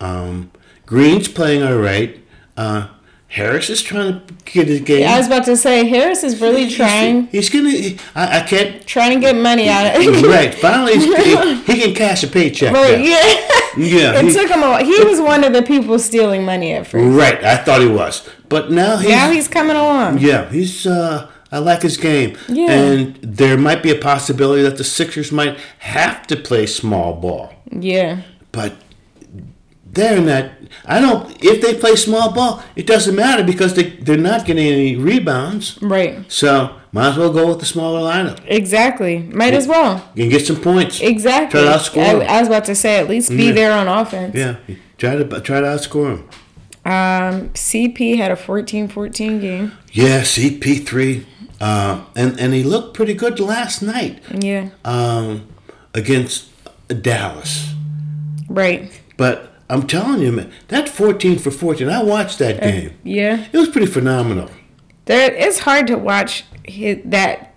Um, 0.00 0.50
Green's 0.86 1.28
playing 1.28 1.62
all 1.62 1.76
right. 1.76 2.18
Uh, 2.56 2.88
Harris 3.32 3.70
is 3.70 3.82
trying 3.82 4.20
to 4.26 4.34
get 4.44 4.68
his 4.68 4.80
game. 4.82 5.08
I 5.08 5.16
was 5.16 5.26
about 5.26 5.44
to 5.46 5.56
say 5.56 5.88
Harris 5.88 6.22
is 6.22 6.38
really 6.40 6.64
He's- 6.64 6.74
trying 6.76 7.26
He's, 7.28 7.48
gonna. 7.48 7.70
he- 7.70 7.98
I, 8.14 8.40
I 8.40 8.42
can't. 8.42 8.86
trying 8.86 9.14
to 9.14 9.20
get 9.20 9.34
money 9.36 9.68
out 9.70 9.86
of 9.96 10.02
it. 10.02 10.26
right. 10.36 10.54
Finally, 10.54 10.98
he, 10.98 11.54
he 11.62 11.80
can 11.80 11.94
cash 11.94 12.22
a 12.22 12.28
paycheck. 12.28 12.74
Right, 12.74 12.98
now. 12.98 13.04
yeah. 13.04 13.38
Yeah. 13.78 14.12
It 14.20 14.26
he- 14.26 14.32
took 14.34 14.50
him 14.50 14.62
a 14.62 14.68
while. 14.68 14.84
He 14.84 15.02
was 15.04 15.18
one 15.20 15.44
of 15.44 15.54
the 15.54 15.62
people 15.62 15.98
stealing 15.98 16.44
money 16.44 16.72
at 16.74 16.86
first. 16.86 17.16
right. 17.16 17.42
I 17.42 17.56
thought 17.56 17.80
he 17.80 17.88
was, 17.88 18.28
but 18.50 18.70
now 18.70 18.98
he's. 18.98 19.08
Now 19.10 19.30
he's 19.30 19.48
coming 19.48 19.76
along. 19.76 20.18
Yeah, 20.18 20.50
he's. 20.50 20.86
Uh, 20.86 21.30
I 21.50 21.58
like 21.58 21.80
his 21.82 21.96
game. 21.96 22.36
Yeah. 22.48 22.70
And 22.70 23.16
there 23.22 23.56
might 23.56 23.82
be 23.82 23.90
a 23.90 23.98
possibility 23.98 24.62
that 24.62 24.76
the 24.76 24.84
Sixers 24.84 25.32
might 25.32 25.56
have 25.78 26.26
to 26.28 26.36
play 26.36 26.66
small 26.66 27.14
ball. 27.14 27.54
Yeah. 27.70 28.22
But 28.52 28.74
they're 29.92 30.16
in 30.16 30.26
that. 30.26 30.52
I 30.86 31.00
don't. 31.00 31.30
If 31.44 31.60
they 31.60 31.74
play 31.74 31.96
small 31.96 32.32
ball, 32.32 32.62
it 32.76 32.86
doesn't 32.86 33.14
matter 33.14 33.44
because 33.44 33.74
they 33.74 33.90
they're 33.90 34.16
not 34.16 34.44
getting 34.46 34.66
any 34.66 34.96
rebounds. 34.96 35.78
Right. 35.82 36.30
So 36.32 36.76
might 36.92 37.10
as 37.10 37.16
well 37.18 37.32
go 37.32 37.46
with 37.48 37.60
the 37.60 37.66
smaller 37.66 38.00
lineup. 38.00 38.40
Exactly. 38.46 39.18
Might 39.18 39.54
as 39.54 39.66
well. 39.68 40.08
You 40.14 40.24
can 40.24 40.30
get 40.30 40.46
some 40.46 40.56
points. 40.60 41.00
Exactly. 41.00 41.60
Try 41.60 41.70
to 41.72 41.78
outscore 41.78 42.22
I. 42.22 42.36
I 42.36 42.38
was 42.40 42.48
about 42.48 42.64
to 42.66 42.74
say, 42.74 42.98
at 42.98 43.08
least 43.08 43.30
be 43.30 43.46
Yeah. 43.46 43.52
there 43.52 43.72
on 43.72 43.86
offense. 43.88 44.34
Yeah, 44.34 44.56
try 44.98 45.14
to 45.16 45.24
try 45.40 45.60
to 45.60 45.66
outscore 45.66 46.16
them. 46.16 46.28
Um, 46.84 47.50
CP 47.54 48.16
had 48.16 48.32
a 48.32 48.36
14-14 48.36 49.40
game. 49.40 49.72
Yeah, 49.92 50.22
CP 50.22 50.84
three, 50.84 51.26
uh, 51.60 52.02
and 52.16 52.40
and 52.40 52.52
he 52.54 52.62
looked 52.64 52.94
pretty 52.94 53.14
good 53.14 53.38
last 53.38 53.82
night 53.82 54.20
Yeah. 54.36 54.70
um, 54.84 55.46
against 55.94 56.46
Dallas. 57.02 57.74
Right. 58.48 58.90
But 59.16 59.51
I'm 59.72 59.86
telling 59.86 60.20
you, 60.20 60.32
man, 60.32 60.52
that 60.68 60.88
14 60.88 61.38
for 61.38 61.50
14. 61.50 61.88
I 61.88 62.02
watched 62.02 62.38
that 62.40 62.60
game. 62.60 62.92
Yeah. 63.04 63.46
It 63.52 63.56
was 63.58 63.68
pretty 63.70 63.86
phenomenal. 63.86 64.50
There, 65.06 65.32
it's 65.34 65.60
hard 65.60 65.86
to 65.86 65.96
watch 65.96 66.44
hit 66.64 67.10
that 67.10 67.54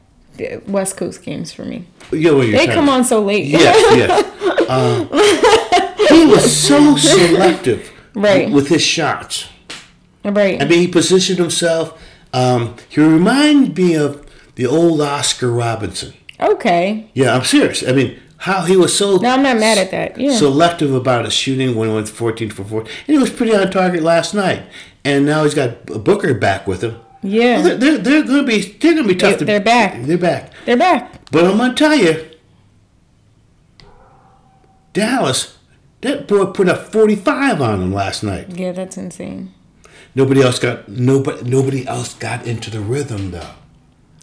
West 0.67 0.95
Coast 0.97 1.23
games 1.23 1.51
for 1.51 1.65
me. 1.65 1.85
What 2.09 2.19
you're 2.21 2.45
They 2.51 2.67
come 2.67 2.85
to- 2.85 2.91
on 2.93 3.03
so 3.03 3.21
late. 3.21 3.45
Yes, 3.45 3.75
yes. 3.97 4.31
Um, 4.67 5.07
he 6.09 6.25
was 6.25 6.55
so 6.57 6.95
selective 6.95 7.91
Right. 8.15 8.49
with 8.49 8.67
his 8.69 8.81
shots. 8.81 9.47
right. 10.23 10.59
I 10.59 10.65
mean, 10.65 10.79
he 10.79 10.87
positioned 10.87 11.37
himself. 11.37 12.01
Um, 12.33 12.75
he 12.89 12.99
reminded 13.01 13.77
me 13.77 13.93
of 13.95 14.25
the 14.55 14.65
old 14.65 15.01
Oscar 15.01 15.51
Robinson. 15.51 16.13
okay. 16.39 17.11
Yeah, 17.13 17.35
I'm 17.35 17.43
serious. 17.43 17.87
I 17.87 17.91
mean, 17.91 18.19
how 18.45 18.61
he 18.61 18.77
was 18.77 18.95
so 18.95 19.17
No, 19.17 19.29
I'm 19.31 19.41
not 19.43 19.57
mad 19.57 19.77
at 19.79 19.89
that. 19.91 20.19
Yeah. 20.19 20.35
selective 20.37 20.93
about 20.93 21.25
his 21.25 21.33
shooting 21.33 21.75
when 21.75 21.89
he 21.89 21.95
went 21.95 22.07
14 22.07 22.51
for 22.51 22.63
14. 22.63 22.91
And 23.07 23.13
he 23.15 23.17
was 23.17 23.31
pretty 23.31 23.55
on 23.55 23.71
target 23.71 24.03
last 24.03 24.33
night. 24.35 24.63
And 25.03 25.25
now 25.25 25.43
he's 25.43 25.55
got 25.55 25.85
Booker 25.87 26.33
back 26.35 26.67
with 26.67 26.83
him. 26.83 26.99
yeah. 27.23 27.55
Well, 27.61 27.63
they're, 27.63 27.77
they're, 27.77 27.97
they're 27.97 28.23
going 28.23 28.45
to 28.45 28.47
be 28.47 28.61
they're 28.61 28.95
to 28.95 29.03
be 29.03 29.15
tough 29.15 29.33
They- 29.33 29.37
to 29.39 29.45
they're 29.45 29.59
back. 29.59 30.03
They're 30.03 30.17
back. 30.17 30.51
They're 30.65 30.77
back. 30.77 31.29
But 31.31 31.45
I'm 31.45 31.57
going 31.57 31.71
to 31.71 31.75
tell 31.75 31.95
you, 31.95 32.23
Dallas, 34.93 35.57
that 36.01 36.27
boy 36.27 36.45
put 36.45 36.69
up 36.69 36.91
45 36.91 37.61
on 37.61 37.79
them 37.79 37.93
last 37.93 38.23
night. 38.23 38.49
Yeah, 38.55 38.71
that's 38.71 38.97
insane. 38.97 39.53
Nobody 40.13 40.41
else 40.41 40.59
got 40.59 40.87
nobody 40.87 41.49
nobody 41.49 41.85
else 41.87 42.13
got 42.13 42.45
into 42.47 42.69
the 42.69 42.79
rhythm 42.79 43.31
though. 43.31 43.49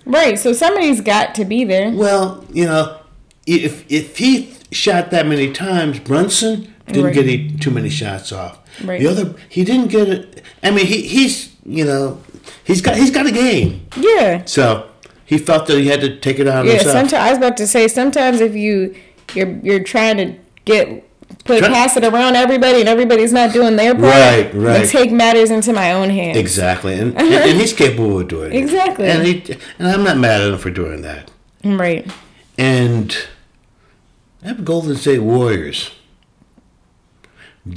Right. 0.07 0.38
So 0.38 0.52
somebody's 0.55 1.00
got 1.02 1.35
to 1.35 1.45
be 1.45 1.64
there. 1.64 1.91
Well, 1.91 2.47
you 2.52 2.64
know, 2.64 2.99
if 3.46 3.90
if 3.90 4.18
he 4.18 4.54
shot 4.70 5.11
that 5.11 5.26
many 5.26 5.52
times, 5.52 5.99
Brunson 5.99 6.72
didn't 6.87 7.04
Right. 7.04 7.14
get 7.14 7.25
any, 7.25 7.50
too 7.50 7.70
many 7.70 7.88
shots 7.90 8.32
off. 8.32 8.58
Right. 8.84 9.00
The 9.00 9.06
other, 9.08 9.34
he 9.49 9.64
didn't 9.64 9.88
get 9.88 10.08
it. 10.08 10.42
I 10.62 10.70
mean, 10.70 10.87
he, 10.87 11.02
he's 11.02 11.50
you 11.64 11.84
know, 11.84 12.20
he's 12.64 12.80
got 12.82 12.96
he's 12.96 13.11
got 13.11 13.26
a 13.26 13.30
game, 13.32 13.87
Yeah. 13.96 14.42
so 14.46 14.88
he 15.25 15.38
felt 15.38 15.66
that 15.68 15.78
he 15.78 15.87
had 15.88 16.00
to 16.00 16.16
take 16.18 16.38
it 16.38 16.49
out 16.49 16.61
on 16.61 16.66
Yeah. 16.66 16.72
himself. 16.75 16.92
Sometimes 16.92 17.14
I 17.14 17.28
was 17.30 17.38
about 17.38 17.56
to 17.58 17.66
say 17.66 17.88
sometimes 17.88 18.40
if 18.40 18.54
you 18.54 18.94
you're 19.34 19.56
you're 19.62 19.82
trying 19.84 20.16
to 20.18 20.34
get 20.64 21.08
put 21.44 21.61
Try- 21.61 21.68
pass 21.68 21.96
it 21.96 22.04
around 22.04 22.37
everybody 22.37 22.80
and 22.80 22.88
everybody's 22.88 23.32
not 23.32 23.52
doing 23.52 23.76
their 23.76 23.94
part. 23.94 24.04
Right, 24.04 24.54
right. 24.54 24.88
Take 24.88 25.11
matters 25.12 25.50
into 25.50 25.72
my 25.72 25.92
own 25.92 26.11
hands. 26.11 26.37
Exactly, 26.37 26.94
and, 26.94 27.16
and, 27.16 27.28
and 27.49 27.61
he's 27.61 27.72
capable 27.72 28.20
of 28.20 28.28
doing 28.28 28.52
it. 28.52 28.56
Exactly. 28.56 29.06
and 29.06 29.26
he 29.26 29.56
and 29.78 29.88
I'm 29.88 30.02
not 30.04 30.18
mad 30.18 30.40
at 30.42 30.52
him 30.52 30.58
for 30.58 30.70
doing 30.70 31.02
that. 31.02 31.30
Right. 31.64 32.11
And 32.59 33.16
that 34.42 34.64
Golden 34.64 34.97
State 34.97 35.21
Warriors, 35.21 35.90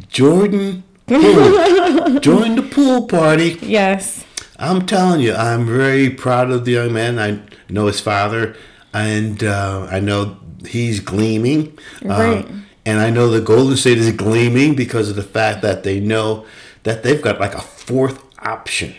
Jordan 0.10 0.84
Poole, 1.08 2.20
joined 2.20 2.58
the 2.58 2.68
pool 2.72 3.08
party. 3.08 3.58
Yes. 3.62 4.26
I'm 4.58 4.86
telling 4.86 5.22
you, 5.22 5.34
I'm 5.34 5.66
very 5.66 6.10
proud 6.10 6.50
of 6.50 6.66
the 6.66 6.72
young 6.74 6.94
man. 6.94 7.20
I 7.20 7.40
know 7.70 7.88
his 7.88 8.00
father, 8.00 8.56
and 8.94 9.44
uh, 9.44 9.88
I 9.92 10.00
know 10.00 10.38
he's 10.66 11.00
gleaming. 11.00 11.78
Right. 12.02 12.46
Uh, 12.46 12.52
and 12.86 13.00
I 13.00 13.10
know 13.10 13.30
the 13.30 13.42
Golden 13.42 13.76
State 13.78 13.98
is 13.98 14.12
gleaming 14.12 14.76
because 14.76 15.10
of 15.10 15.16
the 15.16 15.24
fact 15.24 15.62
that 15.64 15.84
they 15.84 16.00
know 16.00 16.46
that 16.84 17.04
they've 17.04 17.22
got 17.22 17.40
like 17.40 17.56
a 17.56 17.62
fourth 17.62 18.24
option. 18.40 18.96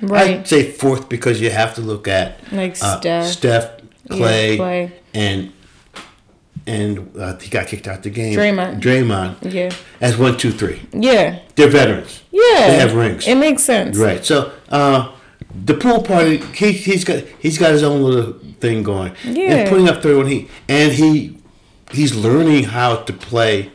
Right. 0.00 0.38
I'd 0.38 0.48
say 0.48 0.70
fourth 0.70 1.08
because 1.08 1.40
you 1.40 1.50
have 1.50 1.74
to 1.76 1.80
look 1.80 2.08
at 2.08 2.40
Like 2.52 2.76
uh, 2.82 3.24
Steph. 3.24 3.73
Steph, 4.06 4.18
Yeah, 4.18 4.26
Clay, 4.26 4.56
Clay. 4.56 4.92
and 5.14 5.52
and 6.66 7.14
uh, 7.18 7.36
he 7.38 7.50
got 7.50 7.66
kicked 7.66 7.86
out 7.86 8.02
the 8.02 8.10
game. 8.10 8.34
Draymond. 8.38 8.80
Draymond. 8.80 9.52
Yeah. 9.52 9.70
As 10.00 10.16
one, 10.16 10.36
two, 10.38 10.50
three. 10.50 10.80
Yeah. 10.94 11.40
They're 11.56 11.68
veterans. 11.68 12.22
Yeah. 12.30 12.40
They 12.68 12.76
have 12.78 12.94
rings. 12.94 13.26
It 13.28 13.34
makes 13.36 13.62
sense. 13.62 13.98
Right. 13.98 14.24
So 14.24 14.50
uh, 14.70 15.12
the 15.64 15.74
pool 15.74 16.02
party, 16.02 16.38
he 16.38 16.72
he's 16.72 17.04
got 17.04 17.22
he's 17.38 17.58
got 17.58 17.72
his 17.72 17.82
own 17.82 18.02
little 18.02 18.32
thing 18.60 18.82
going. 18.82 19.14
Yeah. 19.24 19.54
And 19.56 19.68
putting 19.68 19.88
up 19.88 20.02
thirty 20.02 20.16
one 20.16 20.26
he 20.26 20.48
and 20.68 20.92
he 20.92 21.38
he's 21.92 22.14
learning 22.14 22.64
how 22.64 22.96
to 22.96 23.12
play 23.12 23.70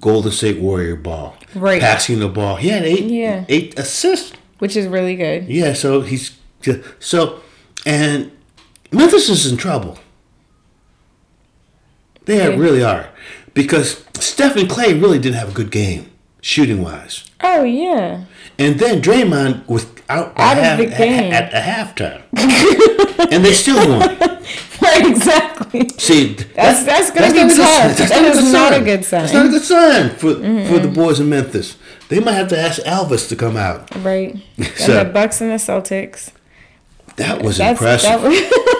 Golden 0.00 0.32
State 0.32 0.58
Warrior 0.60 0.96
ball. 0.96 1.36
Right. 1.54 1.80
Passing 1.80 2.18
the 2.20 2.28
ball. 2.28 2.56
He 2.56 2.68
had 2.68 2.82
eight 2.84 3.04
Yeah. 3.04 3.44
eight 3.48 3.78
assists. 3.78 4.32
Which 4.58 4.76
is 4.76 4.86
really 4.88 5.14
good. 5.16 5.48
Yeah. 5.48 5.72
So 5.74 6.00
he's 6.00 6.36
so 6.98 7.40
and 7.86 8.32
Memphis 8.92 9.28
is 9.28 9.50
in 9.50 9.56
trouble. 9.56 9.98
They 12.26 12.36
Yeah. 12.38 12.56
really 12.56 12.82
are 12.82 13.08
because 13.54 14.04
Stephen 14.18 14.66
Clay 14.66 14.94
really 14.94 15.18
didn't 15.18 15.36
have 15.38 15.50
a 15.50 15.52
good 15.52 15.70
game 15.70 16.10
shooting 16.40 16.82
wise. 16.82 17.24
Oh 17.42 17.62
yeah. 17.64 18.24
And 18.58 18.78
then 18.78 19.00
Draymond 19.00 19.66
was 19.68 19.86
out, 20.08 20.32
Out 20.36 20.58
of 20.58 20.64
at, 20.64 20.76
the 20.76 20.86
game. 20.86 21.32
at, 21.32 21.52
at 21.52 21.64
halftime, 21.96 22.22
and 23.32 23.44
they 23.44 23.52
still 23.52 23.76
won. 23.88 24.16
Right. 24.82 25.06
Exactly. 25.06 25.88
See, 25.98 26.32
That's- 26.56 26.84
that's 26.84 27.10
gonna 27.10 27.30
be 27.32 27.38
not 27.44 27.48
good 27.50 27.56
tough. 27.58 27.96
sign. 27.98 28.08
That 28.08 28.34
is 28.34 28.50
not 28.52 28.72
a 28.72 28.80
good 28.82 29.04
sign. 29.04 29.20
That's 29.20 29.34
not 29.34 29.46
a 29.46 29.48
good 29.50 29.62
sign 29.62 30.10
for 30.10 30.34
for 30.34 30.78
the 30.78 30.90
boys 30.92 31.20
in 31.20 31.28
Memphis. 31.28 31.76
They 32.08 32.18
might 32.18 32.32
have 32.32 32.48
to 32.48 32.58
ask 32.58 32.80
Elvis 32.82 33.28
to 33.28 33.36
come 33.36 33.56
out. 33.58 33.94
Right. 34.02 34.36
And 34.58 34.66
the 34.66 35.10
Bucks 35.12 35.40
and 35.42 35.50
the 35.50 35.56
Celtics. 35.56 36.30
That 37.16 37.42
was 37.42 37.58
That's 37.58 37.78
impressive. 37.78 38.22
That, 38.22 38.79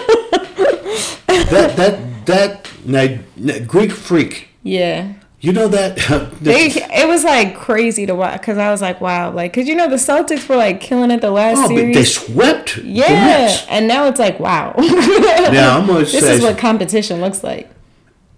that 1.49 1.75
that 1.77 2.25
that 2.25 2.71
now, 2.85 3.17
now, 3.35 3.59
Greek 3.65 3.91
freak. 3.91 4.49
yeah. 4.63 5.13
You 5.39 5.53
know 5.53 5.67
that 5.69 5.97
They, 6.41 6.67
it 6.67 7.07
was 7.07 7.23
like 7.23 7.55
crazy 7.55 8.05
to 8.05 8.13
watch 8.13 8.39
because 8.39 8.59
I 8.59 8.69
was 8.69 8.79
like, 8.79 9.01
wow, 9.01 9.31
like, 9.31 9.51
cause 9.51 9.67
you 9.67 9.73
know 9.73 9.89
the 9.89 9.95
Celtics 9.95 10.47
were 10.47 10.55
like 10.55 10.79
killing 10.79 11.09
it 11.09 11.21
the 11.21 11.31
last 11.31 11.57
oh, 11.57 11.61
but 11.63 11.67
series. 11.69 11.95
they 11.95 12.03
swept 12.03 12.77
yeah, 12.77 13.57
and 13.67 13.87
now 13.87 14.05
it's 14.05 14.19
like, 14.19 14.39
wow. 14.39 14.75
Now 14.77 15.79
I'm 15.79 15.87
gonna 15.87 16.01
this 16.01 16.19
say 16.19 16.35
is 16.35 16.43
what 16.43 16.59
competition 16.59 17.21
looks 17.21 17.43
like. 17.43 17.71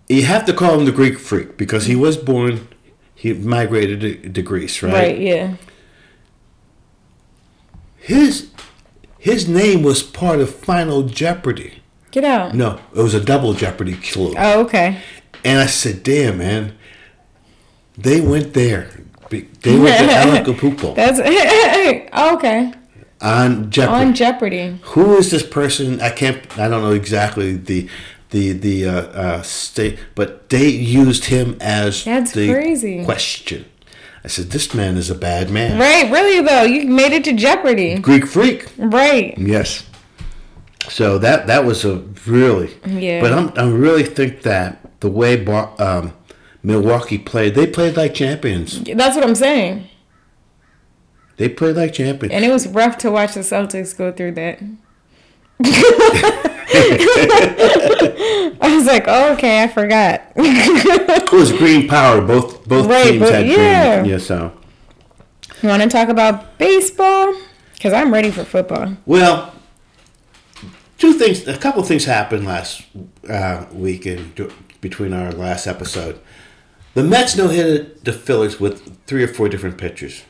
you 0.07 0.23
have 0.23 0.45
to 0.45 0.53
call 0.53 0.79
him 0.79 0.85
the 0.85 0.93
Greek 0.93 1.19
freak 1.19 1.57
because 1.57 1.87
he 1.87 1.95
was 1.95 2.15
born. 2.15 2.69
He 3.15 3.33
migrated 3.33 3.99
to, 4.01 4.29
to 4.29 4.41
Greece, 4.41 4.81
right? 4.81 4.93
Right? 4.93 5.19
Yeah. 5.19 5.55
His 7.97 8.49
his 9.19 9.47
name 9.47 9.83
was 9.83 10.03
part 10.03 10.39
of 10.39 10.53
Final 10.55 11.03
Jeopardy. 11.03 11.82
Get 12.13 12.23
out. 12.23 12.53
No, 12.53 12.79
it 12.95 13.01
was 13.01 13.15
a 13.15 13.19
double 13.19 13.55
Jeopardy 13.55 13.95
clue. 13.95 14.35
Oh, 14.37 14.61
okay. 14.65 15.01
And 15.43 15.59
I 15.59 15.65
said, 15.65 16.03
"Damn, 16.03 16.37
man, 16.37 16.75
they 17.97 18.21
went 18.21 18.53
there. 18.53 18.91
They 19.31 19.79
went 19.79 19.97
to 19.97 20.13
Acapulco 20.39 20.93
That's 20.93 21.19
okay. 22.13 22.77
on 23.19 23.71
Jeopardy. 23.71 23.95
On 24.05 24.13
Jeopardy. 24.13 24.79
Who 24.83 25.15
is 25.17 25.31
this 25.31 25.41
person? 25.41 25.99
I 26.01 26.11
can't. 26.11 26.37
I 26.59 26.67
don't 26.67 26.83
know 26.83 26.91
exactly 26.93 27.55
the 27.57 27.89
the 28.29 28.51
the 28.51 28.87
uh, 28.87 28.91
uh, 28.91 29.41
state, 29.41 29.97
but 30.13 30.49
they 30.49 30.67
used 30.69 31.25
him 31.25 31.57
as 31.59 32.03
That's 32.03 32.31
the 32.33 32.47
crazy. 32.53 33.03
question. 33.05 33.65
I 34.23 34.27
said, 34.27 34.51
"This 34.51 34.71
man 34.75 34.97
is 34.97 35.09
a 35.09 35.15
bad 35.15 35.49
man. 35.49 35.79
Right? 35.79 36.11
Really 36.11 36.45
though, 36.45 36.61
you 36.61 36.87
made 36.87 37.11
it 37.11 37.23
to 37.23 37.33
Jeopardy. 37.33 37.97
Greek 37.97 38.27
freak." 38.27 38.71
Right. 38.77 39.35
Yes. 39.35 39.85
So 40.89 41.17
that 41.19 41.47
that 41.47 41.65
was 41.65 41.85
a 41.85 41.97
really. 42.27 42.73
Yeah. 42.85 43.21
But 43.21 43.33
I'm 43.33 43.51
I 43.57 43.69
really 43.69 44.03
think 44.03 44.41
that 44.43 44.79
the 44.99 45.09
way 45.09 45.35
Bar, 45.35 45.73
um, 45.79 46.13
Milwaukee 46.61 47.17
played, 47.17 47.55
they 47.55 47.67
played 47.67 47.95
like 47.97 48.13
champions. 48.13 48.81
That's 48.83 49.15
what 49.15 49.23
I'm 49.25 49.35
saying. 49.35 49.87
They 51.37 51.49
played 51.49 51.75
like 51.75 51.93
champions. 51.93 52.33
And 52.33 52.45
it 52.45 52.51
was 52.51 52.67
rough 52.67 52.97
to 52.99 53.11
watch 53.11 53.33
the 53.33 53.39
Celtics 53.41 53.97
go 53.97 54.11
through 54.11 54.33
that. 54.33 54.59
I 58.61 58.75
was 58.75 58.85
like, 58.85 59.05
oh, 59.07 59.33
okay, 59.33 59.63
I 59.63 59.67
forgot. 59.67 60.21
It 60.35 61.31
was 61.31 61.51
green 61.51 61.87
power. 61.87 62.21
Both 62.21 62.67
both 62.67 62.87
Right, 62.87 63.11
teams 63.11 63.19
but 63.21 63.33
had 63.33 63.47
yeah. 63.47 63.99
green. 63.99 64.11
Yeah. 64.11 64.17
So 64.19 64.51
you 65.61 65.69
want 65.69 65.81
to 65.83 65.89
talk 65.89 66.09
about 66.09 66.57
baseball? 66.57 67.33
Because 67.73 67.93
I'm 67.93 68.13
ready 68.13 68.31
for 68.31 68.43
football. 68.43 68.95
well, 69.05 69.52
two 71.03 71.11
things. 71.11 71.45
A 71.49 71.57
couple 71.57 71.81
of 71.81 71.87
things 71.87 72.05
happened 72.05 72.45
last 72.45 72.81
uh, 73.29 73.65
week 73.73 74.05
in 74.05 74.33
between 74.79 75.11
our 75.11 75.33
last 75.33 75.67
episode. 75.67 76.17
The 76.93 77.03
Mets 77.03 77.35
no 77.35 77.49
hit 77.49 78.05
the 78.05 78.13
Phillies 78.13 78.57
with 78.57 79.05
three 79.05 79.21
or 79.21 79.27
four 79.27 79.49
different 79.49 79.77
pitchers. 79.77 80.23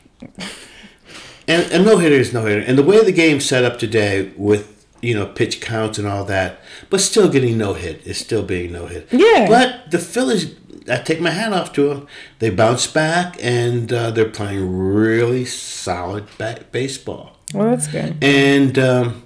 And 1.48 1.72
a 1.72 1.78
no 1.78 2.00
hitter 2.00 2.16
is 2.16 2.34
no 2.34 2.46
hitter. 2.46 2.62
And 2.62 2.76
the 2.76 2.84
way 2.84 3.04
the 3.04 3.12
game's 3.12 3.46
set 3.46 3.64
up 3.64 3.78
today 3.78 4.32
with, 4.36 4.88
you 5.00 5.14
know, 5.14 5.28
pitch 5.28 5.62
counts 5.62 6.00
and 6.00 6.08
all 6.08 6.26
that, 6.26 6.60
but 6.90 7.02
still 7.02 7.30
getting 7.30 7.56
no 7.56 7.74
hit 7.74 8.08
is 8.08 8.18
still 8.18 8.42
being 8.42 8.72
no 8.72 8.88
hit. 8.88 9.10
Yeah. 9.12 9.46
But 9.48 9.92
the 9.92 10.00
Phillies, 10.00 10.56
I 10.90 10.98
take 10.98 11.22
my 11.22 11.30
hat 11.30 11.54
off 11.54 11.72
to 11.74 11.90
them. 11.90 12.08
They 12.40 12.50
bounce 12.50 12.88
back 12.88 13.38
and 13.40 13.94
uh, 13.94 14.10
they're 14.10 14.28
playing 14.28 14.76
really 14.76 15.46
solid 15.46 16.26
ba- 16.40 16.66
baseball. 16.72 17.38
Well, 17.54 17.70
that's 17.70 17.86
good. 17.88 18.18
And 18.24 18.80
um, 18.80 19.24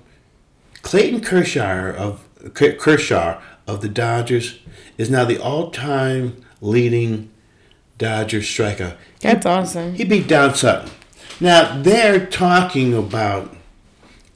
Clayton 0.88 1.22
Kershaw 1.22 1.94
of 1.96 2.24
Kershaw 2.54 3.42
of 3.68 3.82
the 3.82 3.90
Dodgers 3.90 4.60
is 4.98 5.10
now 5.10 5.26
the 5.26 5.38
all-time 5.42 6.42
leading 6.62 7.30
Dodger 7.98 8.42
striker. 8.42 8.96
That's 9.20 9.46
awesome. 9.46 9.96
He 9.96 10.06
beat 10.06 10.28
Don 10.28 10.56
Sutton. 10.56 10.90
Now 11.40 11.82
they're 11.82 12.26
talking 12.26 12.94
about 12.94 13.56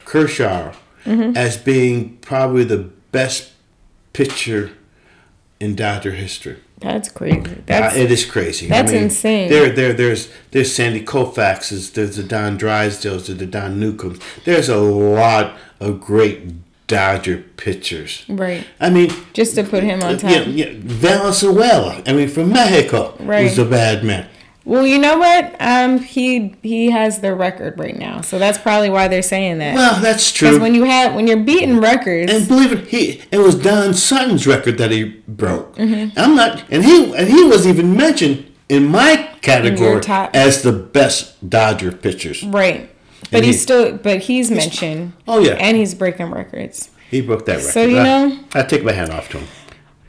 Kershaw 0.05 0.74
Mm-hmm. 1.05 1.36
as 1.36 1.58
being 1.58 2.17
probably 2.17 2.63
the 2.63 2.77
best 3.12 3.53
pitcher 4.13 4.70
in 5.60 5.75
Dodger 5.75 6.12
history. 6.12 6.58
That's 6.82 7.10
crazy. 7.10 7.44
That's 7.68 7.96
Uh, 7.96 8.00
it 8.00 8.12
is 8.12 8.26
crazy. 8.26 8.68
that's 8.68 8.92
insane. 8.92 9.50
There, 9.50 9.70
there, 9.70 9.94
there's 9.94 10.30
there's 10.52 10.74
Sandy 10.74 11.04
Koufax's, 11.04 11.92
there's 11.92 12.16
the 12.18 12.24
Don 12.24 12.58
Drysdale's, 12.58 13.28
there's 13.28 13.40
the 13.40 13.46
Don 13.46 13.80
Newcombs. 13.80 14.20
There's 14.46 14.68
a 14.68 14.78
lot 14.78 15.56
of 15.80 16.02
great 16.02 16.54
Dodger 16.88 17.44
pitchers. 17.56 18.26
right. 18.28 18.66
I 18.80 18.90
mean, 18.90 19.12
Just 19.34 19.56
to 19.56 19.64
put 19.64 19.84
him 19.84 20.04
on 20.04 20.18
top. 20.18 20.30
yeah, 20.32 20.42
yeah, 20.42 20.74
Valenzuela. 20.76 22.02
I 22.06 22.14
mean, 22.14 22.28
from 22.28 22.50
Mexico, 22.50 23.14
Right. 23.20 23.44
was 23.44 23.58
a 23.60 23.66
bad 23.66 24.04
man. 24.04 24.28
Well, 24.63 24.86
you 24.86 25.00
know 25.00 25.18
what? 25.18 25.56
Um, 25.60 26.00
he 26.00 26.56
he 26.62 26.91
has 26.91 27.20
the 27.22 27.34
record 27.34 27.80
right 27.80 27.98
now, 27.98 28.22
so 28.22 28.38
that's 28.38 28.60
probably 28.60 28.91
why 28.91 29.08
they're 29.08 29.24
saying 29.24 29.58
that. 29.58 29.74
Well, 29.75 30.00
that's 30.00 30.32
true. 30.32 30.50
Because 30.50 30.62
when 30.62 30.75
you 30.75 30.84
have 30.84 31.15
when 31.15 31.25
you're 31.25 31.44
beating 31.44 31.80
records, 31.80 32.32
and 32.32 32.48
believe 32.48 32.72
it, 32.72 32.88
he 32.89 33.22
it 33.32 33.39
was 33.39 33.56
Don 33.56 33.94
Sutton's 33.96 34.46
record 34.46 34.77
that 34.77 34.91
he 34.91 35.06
broke. 35.27 35.75
Mm-hmm. 35.77 36.18
I'm 36.18 36.36
not, 36.36 36.63
and 36.70 36.86
he 36.86 37.12
and 37.15 37.27
he 37.27 37.44
was 37.44 37.65
even 37.65 37.96
mentioned 37.98 38.51
in 38.70 38.86
my 38.88 39.30
category 39.41 40.00
top. 40.00 40.36
as 40.36 40.62
the 40.62 40.72
best 40.72 41.50
Dodger 41.50 41.91
pitchers. 41.91 42.44
right? 42.44 42.88
But 43.32 43.38
And 43.38 43.46
he's 43.46 43.56
he- 43.56 43.62
still, 43.62 43.98
but 43.98 44.20
he's 44.20 44.51
mentioned. 44.51 45.13
Oh, 45.27 45.39
yeah. 45.39 45.53
and 45.53 45.75
he's 45.75 45.94
breaking 45.96 46.32
records. 46.32 46.89
He 47.10 47.22
broke 47.22 47.46
that 47.48 47.58
record. 47.58 47.72
So, 47.72 47.84
you 47.84 47.98
I- 48.00 48.03
know- 48.03 48.39
I 48.53 48.62
take 48.63 48.84
my 48.84 48.91
hat 48.91 49.10
off 49.10 49.27
to 49.30 49.39
him. 49.39 49.48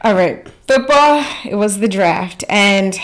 All 0.02 0.14
right, 0.14 0.46
football. 0.68 1.24
It 1.44 1.54
was 1.56 1.78
the 1.78 1.88
draft, 1.88 2.44
and 2.48 2.98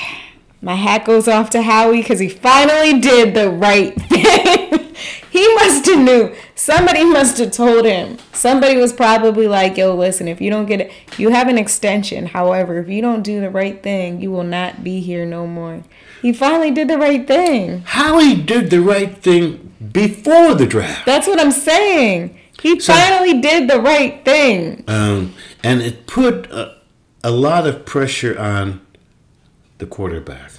my 0.61 0.75
hat 0.75 1.05
goes 1.05 1.29
off 1.29 1.50
to 1.50 1.62
Howie 1.62 2.00
because 2.03 2.19
he 2.19 2.29
finally 2.29 2.99
did 3.00 3.35
the 3.35 3.49
right 3.50 3.95
thing. 4.09 4.95
he 5.31 5.55
must 5.55 5.87
have 5.87 5.99
knew. 6.00 6.35
Somebody 6.55 7.05
must 7.05 7.38
have 7.38 7.53
told 7.53 7.85
him. 7.85 8.19
Somebody 8.33 8.77
was 8.77 8.93
probably 8.93 9.47
like, 9.47 9.77
"Yo, 9.77 9.95
listen, 9.95 10.27
if 10.29 10.41
you 10.41 10.50
don't 10.50 10.67
get 10.67 10.81
it, 10.81 10.93
you 11.17 11.29
have 11.31 11.49
an 11.49 11.57
extension. 11.59 12.27
However, 12.27 12.79
if 12.79 12.88
you 12.88 13.00
don't 13.00 13.23
do 13.23 13.41
the 13.41 13.50
right 13.50 13.81
thing, 13.83 14.21
you 14.21 14.31
will 14.33 14.45
not 14.45 14.83
be 14.83 15.00
here 15.00 15.25
no 15.25 15.47
more." 15.47 15.83
He 16.21 16.33
finally 16.33 16.73
did 16.73 16.88
the 16.88 16.99
right 16.99 17.25
thing. 17.27 17.83
Howie 17.87 18.35
did 18.35 18.71
the 18.71 18.81
right 18.81 19.17
thing 19.17 19.73
before 19.93 20.55
the 20.55 20.67
draft. 20.67 21.07
That's 21.07 21.29
what 21.29 21.38
I'm 21.41 21.53
saying. 21.53 22.37
He 22.61 22.81
So- 22.81 22.93
finally 22.93 23.41
did 23.41 23.71
the 23.71 23.81
right 23.81 24.25
thing. 24.25 24.83
Um, 24.88 25.35
and 25.62 25.81
it 25.81 26.09
put 26.09 26.50
a, 26.50 26.75
a 27.23 27.31
lot 27.31 27.69
of 27.69 27.87
pressure 27.87 28.37
on 28.37 28.81
the 29.78 29.87
quarterback, 29.87 30.50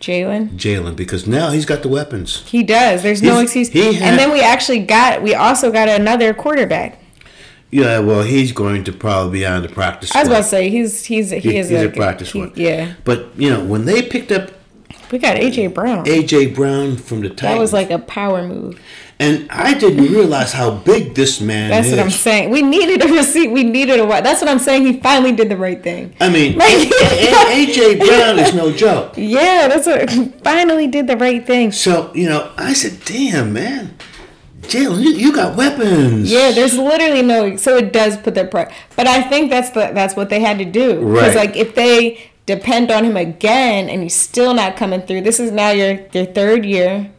Jalen. 0.00 0.50
Jalen, 0.56 0.96
because 0.96 1.26
now 1.26 1.50
he's 1.50 1.64
got 1.66 1.82
the 1.82 1.88
weapons. 1.88 2.42
He 2.46 2.62
does. 2.62 3.02
There's 3.02 3.22
no 3.22 3.38
He's- 3.38 3.56
excuse. 3.56 3.68
he 3.68 3.92
had- 3.94 4.10
and 4.12 4.18
then 4.18 4.32
we 4.32 4.40
actually 4.40 4.80
got. 4.80 5.22
We 5.22 5.34
also 5.34 5.70
got 5.70 5.88
another 5.88 6.34
quarterback. 6.34 6.98
Yeah, 7.70 8.00
well, 8.00 8.22
he's 8.22 8.52
going 8.52 8.84
to 8.84 8.92
probably 8.92 9.38
be 9.40 9.46
on 9.46 9.62
the 9.62 9.68
practice 9.68 10.14
I 10.14 10.18
was 10.20 10.28
about 10.28 10.38
to 10.38 10.44
say 10.44 10.68
he's 10.68 11.06
he's 11.06 11.30
he, 11.30 11.38
He- 11.38 11.56
is 11.56 11.70
he's 11.70 11.78
a 11.80 11.84
like 11.86 11.96
practice 11.96 12.32
he- 12.32 12.38
one. 12.40 12.52
Yeah, 12.54 12.92
But, 13.04 13.28
you 13.36 13.48
know, 13.48 13.64
when 13.64 13.86
they 13.86 14.02
picked 14.02 14.30
up 14.30 14.50
we 15.10 15.18
got 15.18 15.36
AJ 15.36 15.74
Brown. 15.74 16.06
A.J. 16.08 16.46
Brown 16.48 16.96
from 16.96 17.20
the 17.20 17.28
Titans, 17.28 17.40
that 17.42 17.58
was 17.58 17.72
like 17.74 17.90
a 17.90 17.98
power 17.98 18.46
move. 18.46 18.78
And 19.22 19.50
I 19.52 19.74
didn't 19.74 20.04
realize 20.12 20.52
how 20.52 20.72
big 20.72 21.14
this 21.14 21.40
man 21.40 21.70
is 21.70 21.76
That's 21.76 21.86
is. 21.86 21.92
what 21.92 22.00
I'm 22.00 22.10
saying. 22.10 22.50
We 22.50 22.60
needed 22.60 23.02
a 23.02 23.12
receipt. 23.12 23.48
We 23.52 23.62
needed 23.62 24.00
a 24.00 24.04
what? 24.04 24.24
That's 24.24 24.40
what 24.40 24.50
I'm 24.50 24.58
saying. 24.58 24.84
He 24.84 25.00
finally 25.00 25.30
did 25.30 25.48
the 25.48 25.56
right 25.56 25.80
thing. 25.80 26.14
I 26.20 26.28
mean, 26.28 26.58
Like- 26.58 26.90
A.J. 26.90 27.98
Brown 28.06 28.38
is 28.40 28.52
no 28.52 28.72
joke. 28.72 29.14
Yeah, 29.16 29.68
that's 29.68 29.86
what. 29.86 30.10
Finally 30.42 30.88
did 30.88 31.06
the 31.06 31.16
right 31.16 31.46
thing. 31.46 31.70
So, 31.70 32.12
you 32.14 32.28
know, 32.28 32.52
I 32.56 32.72
said, 32.72 32.98
damn, 33.04 33.52
man. 33.52 33.96
Jalen, 34.62 35.02
you, 35.02 35.10
you 35.10 35.32
got 35.32 35.56
weapons. 35.56 36.30
Yeah, 36.30 36.50
there's 36.50 36.76
literally 36.76 37.22
no. 37.22 37.56
So 37.56 37.76
it 37.76 37.92
does 37.92 38.16
put 38.16 38.34
their 38.34 38.46
pressure. 38.46 38.74
But 38.96 39.06
I 39.06 39.22
think 39.22 39.50
that's 39.50 39.70
the 39.70 39.92
that's 39.94 40.16
what 40.16 40.30
they 40.30 40.40
had 40.40 40.58
to 40.58 40.64
do. 40.64 41.00
Right. 41.00 41.14
Because 41.20 41.34
like 41.36 41.56
if 41.56 41.74
they 41.74 42.30
depend 42.46 42.90
on 42.90 43.04
him 43.04 43.16
again 43.16 43.88
and 43.88 44.02
he's 44.02 44.14
still 44.14 44.54
not 44.54 44.76
coming 44.76 45.02
through, 45.02 45.20
this 45.22 45.38
is 45.38 45.52
now 45.52 45.70
your 45.70 46.00
your 46.12 46.26
third 46.26 46.64
year. 46.64 47.11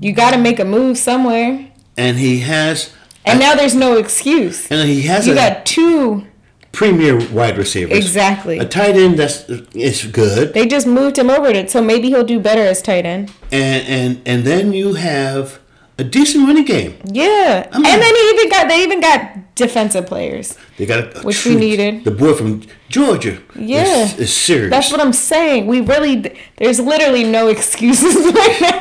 You 0.00 0.12
got 0.12 0.32
to 0.32 0.38
make 0.38 0.58
a 0.60 0.64
move 0.64 0.98
somewhere, 0.98 1.66
And 1.96 2.18
he 2.18 2.40
has, 2.40 2.92
and 3.24 3.40
now 3.40 3.54
there's 3.54 3.74
no 3.74 3.96
excuse. 3.96 4.70
and 4.70 4.88
he 4.88 5.02
has 5.02 5.26
You 5.26 5.32
a 5.32 5.36
got 5.36 5.64
two 5.66 6.26
premier 6.72 7.16
wide 7.30 7.56
receivers. 7.56 7.96
exactly. 7.96 8.58
A 8.58 8.66
tight 8.66 8.96
end 8.96 9.18
that's 9.18 9.48
is 9.74 10.04
good. 10.04 10.52
They 10.52 10.66
just 10.66 10.86
moved 10.86 11.18
him 11.18 11.30
over 11.30 11.52
to 11.52 11.58
it, 11.58 11.70
so 11.70 11.80
maybe 11.82 12.08
he'll 12.08 12.24
do 12.24 12.38
better 12.38 12.60
as 12.62 12.82
tight 12.82 13.06
end. 13.06 13.32
and 13.50 13.86
and 13.88 14.20
and 14.26 14.44
then 14.44 14.72
you 14.74 14.94
have 14.94 15.58
a 15.98 16.04
decent 16.04 16.46
running 16.46 16.64
game. 16.64 16.94
Yeah, 17.04 17.68
I'm 17.72 17.84
and 17.84 18.02
then 18.02 18.14
he 18.14 18.30
even 18.30 18.48
got 18.50 18.68
they 18.68 18.82
even 18.82 19.00
got 19.00 19.54
defensive 19.54 20.06
players. 20.06 20.56
They 20.76 20.84
got 20.86 20.98
a, 21.00 21.20
a 21.20 21.22
Which 21.22 21.44
we 21.46 21.56
needed. 21.56 22.04
The 22.04 22.10
boy 22.10 22.34
from 22.34 22.62
Georgia. 22.88 23.38
Yeah. 23.54 24.04
is, 24.04 24.18
is 24.18 24.36
serious. 24.36 24.70
That's 24.70 24.92
what 24.92 25.00
I'm 25.00 25.14
saying. 25.14 25.66
We 25.66 25.80
really 25.80 26.36
there's 26.56 26.78
literally 26.80 27.24
no 27.24 27.48
excuses 27.48 28.14
right 28.34 28.60
now. 28.60 28.80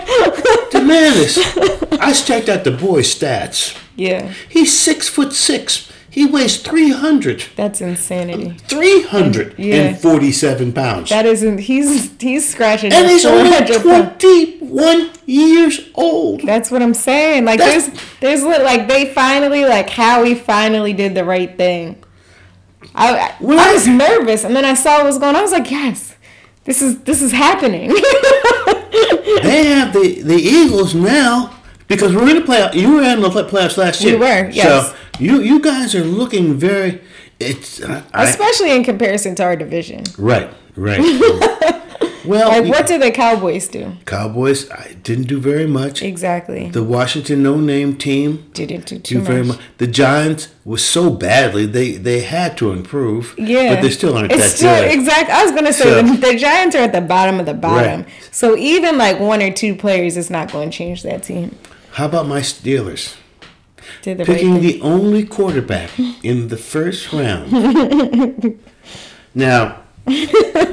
the 0.72 0.86
man 0.86 1.14
is. 1.18 1.38
I 2.00 2.12
checked 2.14 2.50
out 2.50 2.64
the 2.66 2.72
boy's 2.72 3.14
stats. 3.18 3.78
yeah, 3.96 4.34
He's 4.50 4.78
six 4.78 5.08
foot 5.08 5.32
six. 5.34 5.92
He 6.16 6.26
weighs 6.26 6.56
300. 6.62 7.44
that's 7.58 7.82
insanity. 7.82 8.52
347 8.70 10.72
pounds. 10.72 11.10
That 11.10 11.26
isn't. 11.26 11.58
He's 11.58 12.10
he's 12.22 12.48
scratching. 12.50 12.94
and 12.94 13.10
he's 13.10 13.26
only 13.26 13.50
400 13.52 13.84
pound- 13.84 14.18
21 14.22 15.10
years 15.26 15.82
old. 15.94 16.40
That's 16.44 16.72
what 16.72 16.82
I'm 16.82 16.94
saying. 16.94 17.44
Like 17.44 17.60
That's- 17.60 17.88
there's 18.22 18.44
there's 18.44 18.64
like 18.64 18.88
they 18.88 19.14
finally 19.14 19.66
like 19.66 19.90
Howie 19.90 20.36
finally 20.36 20.94
did 20.94 21.16
the 21.16 21.26
right 21.26 21.58
thing. 21.58 22.02
I 22.96 23.18
I- 23.18 23.36
was 23.44 23.86
nervous, 23.86 24.46
and 24.46 24.56
then 24.56 24.64
I 24.64 24.74
saw 24.74 25.00
what 25.00 25.08
was 25.08 25.18
going 25.18 25.36
on. 25.36 25.38
I 25.42 25.42
was 25.42 25.52
like, 25.52 25.70
yes, 25.70 26.16
this 26.64 26.82
is 26.82 27.00
this 27.00 27.22
is 27.22 27.34
happening. 27.34 27.90
they 29.44 29.66
have 29.76 29.92
the, 29.92 30.22
the 30.24 30.38
Eagles 30.38 30.96
now 30.96 31.58
because 31.90 32.16
we're 32.16 32.30
in 32.30 32.38
the 32.38 32.42
playoff. 32.42 32.74
You 32.74 32.94
were 32.94 33.04
in 33.04 33.20
the 33.22 33.30
playoffs 33.30 33.76
last 33.78 34.02
year. 34.02 34.14
We 34.14 34.20
were, 34.20 34.50
yes. 34.50 34.92
So 34.92 34.96
you 35.20 35.42
you 35.42 35.60
guys 35.60 35.96
are 35.96 36.04
looking 36.04 36.56
very. 36.56 37.02
It's 37.40 37.84
I, 37.84 38.04
I- 38.14 38.24
Especially 38.30 38.72
in 38.76 38.84
comparison 38.84 39.36
to 39.36 39.44
our 39.44 39.56
division. 39.56 40.04
right, 40.18 40.50
right. 40.76 41.00
well, 42.26 42.50
Like, 42.50 42.66
what 42.72 42.88
did 42.88 43.02
the 43.02 43.12
Cowboys 43.12 43.68
do? 43.68 43.92
Cowboys 44.06 44.72
I 44.72 44.96
didn't 45.04 45.28
do 45.28 45.40
very 45.40 45.68
much. 45.68 46.02
Exactly. 46.02 46.70
The 46.70 46.84
Washington 46.84 47.44
no 47.44 47.58
name 47.60 47.98
team 47.98 48.50
Didn't 48.54 48.86
do 48.88 49.00
too 49.00 49.22
very 49.22 49.44
much. 49.44 49.58
much. 49.58 49.66
The 49.78 49.88
Giants 49.88 50.48
was 50.64 50.84
so 50.84 51.10
badly 51.10 51.66
they 51.66 51.92
they 51.98 52.22
had 52.22 52.58
to 52.60 52.72
improve. 52.72 53.36
Yeah, 53.38 53.76
but 53.76 53.82
they 53.82 53.90
still 53.92 54.18
aren't 54.18 54.32
it's 54.32 54.42
that 54.44 54.58
still, 54.58 54.82
good. 54.82 54.92
Exactly. 54.94 55.34
I 55.34 55.44
was 55.44 55.52
gonna 55.52 55.74
say 55.74 55.84
So- 55.84 56.02
the, 56.04 56.18
the 56.18 56.36
Giants 56.38 56.76
are 56.76 56.80
at 56.84 56.94
the 56.94 57.02
bottom 57.02 57.40
of 57.40 57.46
the 57.46 57.54
bottom. 57.54 58.04
Right. 58.04 58.10
So 58.32 58.56
even 58.56 58.98
like 58.98 59.20
one 59.20 59.42
or 59.44 59.52
two 59.52 59.76
players 59.76 60.16
is 60.18 60.30
not 60.30 60.52
going 60.52 60.70
to 60.72 60.78
change 60.78 61.04
that 61.04 61.24
team. 61.24 61.56
How 61.92 62.06
about 62.06 62.28
my 62.28 62.40
Steelers? 62.42 63.16
The 64.04 64.16
picking 64.26 64.54
thing. 64.56 64.62
the 64.62 64.82
only 64.82 65.26
quarterback 65.26 65.90
in 66.24 66.48
the 66.50 66.58
first 66.58 67.12
round. 67.14 67.52
now, 69.34 69.82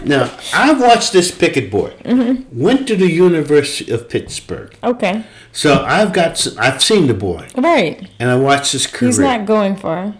now 0.04 0.30
I've 0.54 0.80
watched 0.80 1.12
this 1.12 1.30
Pickett 1.30 1.70
boy. 1.70 1.90
Mm-hmm. 2.04 2.58
Went 2.61 2.87
to 2.88 2.96
the 2.96 3.11
University 3.11 3.90
of 3.92 4.08
Pittsburgh, 4.08 4.76
Okay. 4.85 5.24
so 5.52 5.85
I've 5.85 6.12
got 6.12 6.46
I've 6.58 6.82
seen 6.82 7.06
the 7.06 7.14
boy, 7.14 7.48
Right. 7.56 8.08
and 8.18 8.30
I 8.30 8.37
watched 8.37 8.72
his 8.72 8.87
career. 8.87 9.08
He's 9.11 9.18
not 9.18 9.46
going 9.46 9.76
far. 9.76 10.14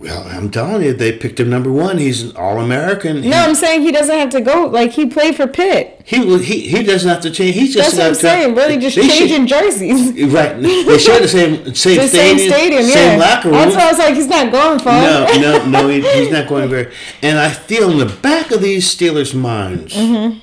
Well, 0.00 0.22
I'm 0.28 0.50
telling 0.50 0.82
you, 0.82 0.92
they 0.92 1.10
picked 1.16 1.40
him 1.40 1.50
number 1.50 1.72
one. 1.72 1.98
He's 1.98 2.22
an 2.22 2.36
All 2.36 2.60
American. 2.60 3.20
No, 3.22 3.36
I'm 3.36 3.54
saying 3.56 3.82
he 3.82 3.90
doesn't 3.90 4.16
have 4.16 4.30
to 4.30 4.40
go. 4.40 4.66
Like 4.66 4.92
he 4.92 5.06
played 5.06 5.34
for 5.34 5.46
Pitt. 5.48 6.00
He 6.04 6.38
he 6.38 6.68
he 6.68 6.82
doesn't 6.84 7.08
have 7.08 7.20
to 7.22 7.30
change. 7.30 7.56
He's 7.56 7.74
just 7.74 7.96
That's 7.96 7.98
what 7.98 8.06
I'm 8.08 8.14
saying. 8.14 8.54
Really, 8.54 8.78
just 8.78 8.94
they 8.96 9.08
should- 9.08 9.28
changing 9.28 9.46
jerseys. 9.48 10.32
Right. 10.32 10.60
They 10.60 10.98
share 10.98 11.20
the 11.20 11.26
same 11.28 11.74
same 11.74 11.96
The 11.98 12.06
stadium, 12.08 12.08
same 12.08 12.38
stadium, 12.38 12.82
yeah. 12.86 12.94
same 12.94 13.18
locker 13.18 13.48
room. 13.48 13.58
That's 13.58 13.74
why 13.74 13.86
I 13.86 13.90
was 13.90 13.98
like, 13.98 14.14
he's 14.14 14.26
not 14.28 14.52
going 14.52 14.78
far. 14.78 15.02
No, 15.02 15.26
no, 15.40 15.66
no. 15.66 15.88
He, 15.88 16.00
he's 16.00 16.30
not 16.30 16.48
going 16.48 16.68
very. 16.68 16.92
And 17.22 17.38
I 17.38 17.50
feel 17.50 17.90
in 17.90 17.98
the 17.98 18.06
back 18.06 18.50
of 18.52 18.62
these 18.62 18.84
Steelers' 18.94 19.34
minds, 19.34 19.94
Mm-hmm. 19.94 20.38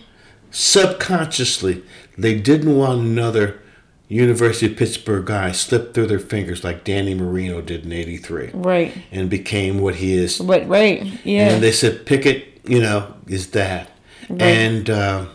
subconsciously, 0.52 1.82
they 2.18 2.38
didn't 2.40 2.76
want 2.76 3.00
another 3.00 3.60
University 4.08 4.68
of 4.68 4.78
Pittsburgh 4.78 5.26
guy 5.26 5.52
slipped 5.52 5.94
through 5.96 6.08
their 6.08 6.20
fingers 6.20 6.64
like 6.64 6.84
Danny 6.84 7.14
Marino 7.16 7.62
did 7.62 7.86
in 7.86 7.92
'83, 7.92 8.52
Right. 8.54 8.94
and 9.12 9.30
became 9.30 9.80
what 9.80 9.96
he 9.96 10.14
is. 10.14 10.38
But 10.38 10.68
right. 10.68 11.04
Yeah. 11.26 11.50
And 11.54 11.64
they 11.64 11.72
said 11.72 12.06
Pickett, 12.06 12.62
you 12.66 12.80
know, 12.82 13.14
is 13.28 13.52
that. 13.52 13.90
And 14.30 14.90
uh, 14.90 15.26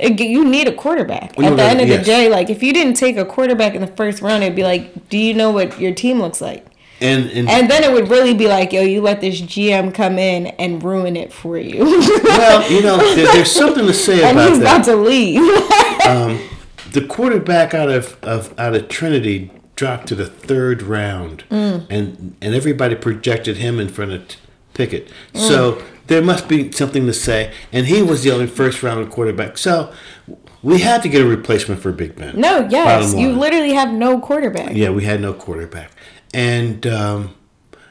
you 0.00 0.44
need 0.44 0.68
a 0.68 0.74
quarterback. 0.74 1.36
Well, 1.38 1.50
At 1.52 1.56
the 1.56 1.62
end 1.62 1.80
of 1.80 1.88
yes. 1.88 2.00
the 2.00 2.04
day, 2.04 2.28
like 2.28 2.48
if 2.50 2.62
you 2.62 2.72
didn't 2.72 2.94
take 2.94 3.16
a 3.16 3.24
quarterback 3.24 3.74
in 3.74 3.80
the 3.82 3.86
first 3.86 4.22
round, 4.22 4.42
it'd 4.42 4.56
be 4.56 4.62
like, 4.64 5.08
do 5.10 5.18
you 5.18 5.32
know 5.34 5.50
what 5.50 5.78
your 5.80 5.92
team 5.94 6.20
looks 6.20 6.40
like? 6.40 6.66
and 7.02 7.30
and, 7.30 7.48
And 7.50 7.70
then 7.70 7.84
it 7.84 7.92
would 7.92 8.08
really 8.08 8.32
be 8.32 8.46
like, 8.48 8.72
yo, 8.72 8.80
you 8.82 9.02
let 9.02 9.20
this 9.20 9.40
GM 9.42 9.92
come 9.94 10.18
in 10.18 10.46
and 10.58 10.82
ruin 10.82 11.16
it 11.16 11.30
for 11.32 11.58
you. 11.58 11.84
well, 12.24 12.70
you 12.72 12.80
know, 12.82 12.96
there, 13.14 13.26
there's 13.32 13.52
something 13.52 13.86
to 13.86 13.92
say 13.94 14.20
about 14.30 14.34
that. 14.34 14.40
and 14.46 14.50
he's 14.54 14.60
that. 14.62 14.76
about 14.76 14.84
to 14.86 14.96
leave. 14.96 16.50
the 16.96 17.06
quarterback 17.06 17.74
out 17.74 17.90
of, 17.90 18.16
of 18.22 18.58
out 18.58 18.74
of 18.74 18.88
Trinity 18.88 19.50
dropped 19.76 20.08
to 20.08 20.14
the 20.14 20.26
third 20.26 20.82
round, 20.82 21.44
Mm. 21.50 21.86
and 21.90 22.34
and 22.40 22.54
everybody 22.54 22.94
projected 22.94 23.58
him 23.58 23.78
in 23.78 23.88
front 23.88 24.12
of 24.12 24.22
Pickett. 24.74 25.08
Mm. 25.34 25.40
So 25.48 25.82
there 26.06 26.22
must 26.22 26.48
be 26.48 26.72
something 26.72 27.04
to 27.06 27.12
say, 27.12 27.52
and 27.72 27.86
he 27.86 28.02
was 28.02 28.22
the 28.22 28.30
only 28.32 28.46
first 28.46 28.82
round 28.82 29.10
quarterback. 29.10 29.58
So 29.58 29.92
we 30.62 30.78
had 30.78 31.02
to 31.02 31.08
get 31.08 31.20
a 31.20 31.26
replacement 31.26 31.80
for 31.82 31.92
Big 31.92 32.16
Ben. 32.16 32.40
no, 32.40 32.66
yes. 32.70 33.14
You 33.14 33.32
literally 33.32 33.74
have 33.74 33.92
no 33.92 34.18
quarterback. 34.20 34.72
Yeah, 34.74 34.90
we 34.90 35.04
had 35.04 35.20
no 35.20 35.32
quarterback, 35.34 35.90
and 36.32 36.86
um, 36.86 37.34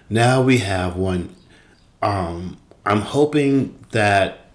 now 0.10 0.42
we 0.42 0.58
have 0.60 0.96
one. 0.96 1.36
Um, 2.02 2.58
I'm 2.86 3.02
hoping 3.02 3.78
that 3.92 4.48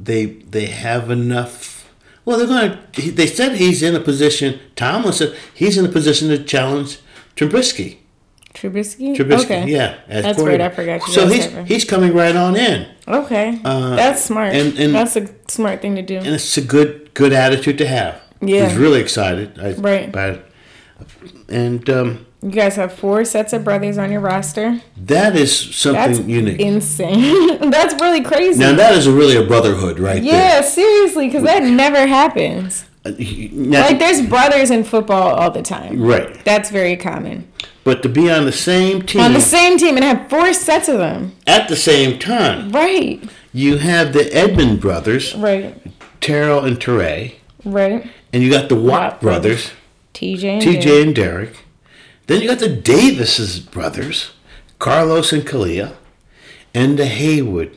they 0.00 0.24
they 0.26 0.66
have 0.66 1.10
enough. 1.10 1.77
Well, 2.28 2.36
they're 2.36 2.46
going 2.46 2.76
to. 2.92 3.10
They 3.10 3.26
said 3.26 3.56
he's 3.56 3.82
in 3.82 3.94
a 3.94 4.00
position. 4.00 4.60
Tomlin 4.76 5.14
said 5.14 5.34
he's 5.54 5.78
in 5.78 5.86
a 5.86 5.88
position 5.88 6.28
to 6.28 6.44
challenge 6.44 6.98
Trubisky. 7.36 8.00
Trubisky? 8.52 9.16
Trubisky, 9.16 9.44
okay. 9.44 9.66
yeah, 9.66 9.96
That's 10.06 10.38
right. 10.38 10.60
I 10.60 10.68
forgot 10.68 11.06
you 11.08 11.14
So 11.14 11.26
he's 11.26 11.46
he's 11.66 11.84
coming 11.86 12.12
right 12.12 12.36
on 12.36 12.54
in, 12.54 12.86
Okay. 13.08 13.58
Uh, 13.64 13.96
That's 13.96 14.22
smart. 14.22 14.54
and- 14.54 14.78
and- 14.78 14.94
That's 14.94 15.16
a 15.16 15.26
smart 15.48 15.80
thing 15.80 15.94
to 15.96 16.02
do. 16.02 16.16
and 16.18 16.26
it's 16.26 16.58
a 16.58 16.60
good 16.60 17.14
good 17.14 17.32
attitude 17.32 17.78
to 17.78 17.86
have. 17.86 18.20
Yeah. 18.42 18.68
he's 18.68 18.76
really 18.76 19.00
excited. 19.00 19.58
I, 19.58 19.72
Right. 19.72 20.14
It. 20.14 20.44
And 21.48 21.88
um, 21.88 22.26
You 22.40 22.50
guys 22.50 22.76
have 22.76 22.92
four 22.92 23.24
sets 23.24 23.52
of 23.52 23.64
brothers 23.64 23.98
on 23.98 24.12
your 24.12 24.20
roster. 24.20 24.80
that 24.96 25.34
is 25.34 25.74
something 25.74 26.12
That's 26.12 26.18
unique. 26.20 26.60
insane. 26.60 27.70
That's 27.70 27.94
really 28.00 28.22
crazy. 28.22 28.60
Now 28.60 28.74
that 28.76 28.94
is 28.94 29.08
really 29.08 29.36
a 29.36 29.42
brotherhood 29.44 29.98
right 29.98 30.22
yeah, 30.22 30.60
seriously, 30.60 31.26
because 31.26 31.42
that 31.42 31.64
never 31.64 32.06
happens. 32.06 32.84
Uh, 33.04 33.10
Now, 33.52 33.86
Like, 33.86 33.98
there's 33.98 34.22
brothers 34.22 34.70
in 34.70 34.84
football 34.84 35.34
all 35.34 35.50
the 35.50 35.62
time. 35.62 36.00
right, 36.00 36.44
That's 36.44 36.70
very 36.70 36.96
common. 36.96 37.48
but 37.82 38.02
to 38.04 38.08
be 38.08 38.30
on 38.30 38.44
the 38.44 38.52
same 38.52 39.02
team 39.02 39.20
On 39.20 39.32
the 39.32 39.40
same 39.40 39.76
team 39.76 39.96
and 39.96 40.04
have 40.04 40.28
four 40.30 40.52
sets 40.52 40.88
of 40.88 40.98
them. 40.98 41.32
at 41.46 41.68
the 41.68 41.76
same 41.76 42.18
time, 42.20 42.70
Right. 42.70 43.20
you 43.52 43.78
have 43.78 44.12
the 44.12 44.32
Edmond 44.32 44.80
brothers, 44.80 45.34
Right. 45.34 45.74
Terrell 46.20 46.64
and 46.64 46.78
Teray, 46.78 47.34
Right. 47.64 48.04
and 48.32 48.42
you 48.44 48.50
got 48.50 48.68
the 48.68 48.74
Watt 48.76 48.84
Watt 49.14 49.20
brothers, 49.20 49.70
TJ. 50.14 50.44
And 50.54 50.62
TJ 50.62 50.82
Derek. 50.82 51.06
and 51.06 51.14
Derek. 51.16 51.56
Then 52.28 52.42
you 52.42 52.48
got 52.48 52.58
the 52.58 52.68
Davises 52.68 53.58
brothers, 53.58 54.32
Carlos 54.78 55.32
and 55.32 55.44
Kalia, 55.44 55.94
and 56.74 56.98
the 56.98 57.04
Heyward 57.04 57.74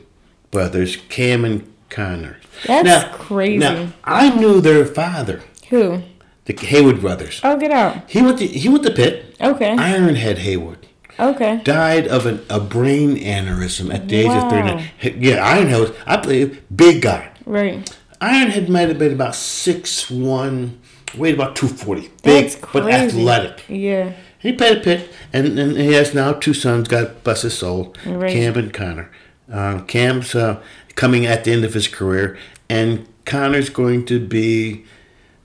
brothers, 0.50 0.96
Cam 1.08 1.44
and 1.44 1.72
Connor. 1.88 2.36
That's 2.66 3.16
crazy. 3.16 3.56
Now 3.58 3.92
I 4.04 4.28
knew 4.36 4.60
their 4.60 4.84
father, 4.84 5.42
Who? 5.70 6.02
the 6.44 6.52
Heyward 6.52 7.00
brothers. 7.00 7.40
Oh, 7.42 7.56
get 7.56 7.70
out. 7.70 8.10
He 8.10 8.20
went 8.20 8.38
to 8.40 8.46
he 8.46 8.68
went 8.68 8.84
to 8.84 8.90
Pitt. 8.90 9.36
Okay. 9.40 9.74
Ironhead 9.74 10.36
Heyward. 10.36 10.76
Okay. 11.18 11.60
died 11.64 12.06
of 12.06 12.26
an, 12.26 12.44
a 12.50 12.60
brain 12.60 13.16
aneurysm 13.16 13.92
at 13.92 14.08
the 14.08 14.16
age 14.16 14.28
of 14.30 14.50
39. 14.50 14.90
Yeah, 15.22 15.56
Ironhead 15.56 15.80
was, 15.80 15.90
I 16.06 16.16
believe, 16.16 16.62
big 16.74 17.02
guy. 17.02 17.30
Right. 17.46 17.90
Ironhead 18.20 18.68
might 18.68 18.88
have 18.88 18.98
been 18.98 19.12
about 19.12 19.34
6'1", 19.34 20.76
weighed 21.16 21.34
about 21.34 21.56
240. 21.56 22.02
Big, 22.02 22.10
That's 22.22 22.54
but 22.72 22.90
athletic. 22.90 23.64
Yeah. 23.68 24.12
He 24.42 24.52
played 24.52 24.78
a 24.78 24.80
Pitt, 24.80 25.10
and, 25.32 25.58
and 25.58 25.76
he 25.76 25.92
has 25.92 26.14
now 26.14 26.32
two 26.32 26.52
sons, 26.52 26.88
God 26.88 27.22
bless 27.22 27.42
his 27.42 27.56
soul, 27.56 27.94
Right. 28.04 28.32
Cam 28.32 28.56
and 28.56 28.74
Connor. 28.74 29.10
Um, 29.48 29.86
Cam's 29.86 30.34
uh, 30.34 30.60
coming 30.96 31.26
at 31.26 31.44
the 31.44 31.52
end 31.52 31.64
of 31.64 31.74
his 31.74 31.86
career, 31.86 32.36
and 32.68 33.06
Connor's 33.24 33.70
going 33.70 34.04
to 34.06 34.18
be 34.18 34.84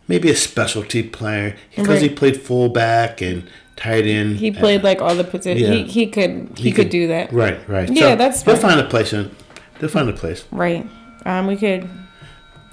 maybe 0.08 0.30
a 0.32 0.36
specialty 0.36 1.04
player 1.04 1.56
because 1.76 2.02
he 2.02 2.10
played 2.10 2.42
fullback 2.42 3.22
and 3.22 3.48
tight 3.76 4.06
end. 4.06 4.38
He 4.38 4.52
played 4.52 4.84
like 4.84 5.02
all 5.02 5.16
the 5.16 5.24
positions. 5.24 5.70
Yeah. 5.70 5.76
He, 5.76 5.84
he 5.84 6.08
could 6.08 6.58
he, 6.58 6.72
could, 6.72 6.90
do 6.90 7.08
that. 7.08 7.32
Right, 7.32 7.68
right. 7.70 7.90
Yeah, 7.90 8.16
that's 8.16 8.44
they'll 8.44 8.56
fine. 8.56 8.78
find 8.78 8.80
a 8.80 8.90
place 8.90 9.14
in. 9.14 9.30
They'll 9.80 9.90
find 9.90 10.10
a 10.10 10.14
place. 10.14 10.46
Right. 10.52 10.88
Um, 11.26 11.46
we 11.46 11.56
could 11.56 11.88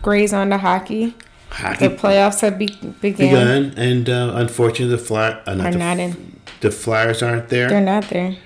graze 0.01 0.33
on 0.33 0.51
to 0.51 0.59
hockey. 0.59 1.15
Hockey 1.55 1.89
The 1.89 1.95
playoffs 1.95 2.41
have 2.41 2.59
be- 2.59 2.67
began. 3.01 3.71
begun, 3.73 3.75
and 3.79 4.09
uh, 4.11 4.33
unfortunately, 4.35 4.97
the 4.97 5.03
fly 5.03 5.41
uh, 5.47 5.55
not 5.55 5.67
Are 5.67 5.73
the, 5.73 5.79
not 5.79 5.99
in. 5.99 6.41
the 6.61 6.71
Flyers 6.71 7.23
aren't 7.23 7.49
there. 7.49 7.69
They're 7.69 7.81
not 7.81 8.09
there. 8.09 8.37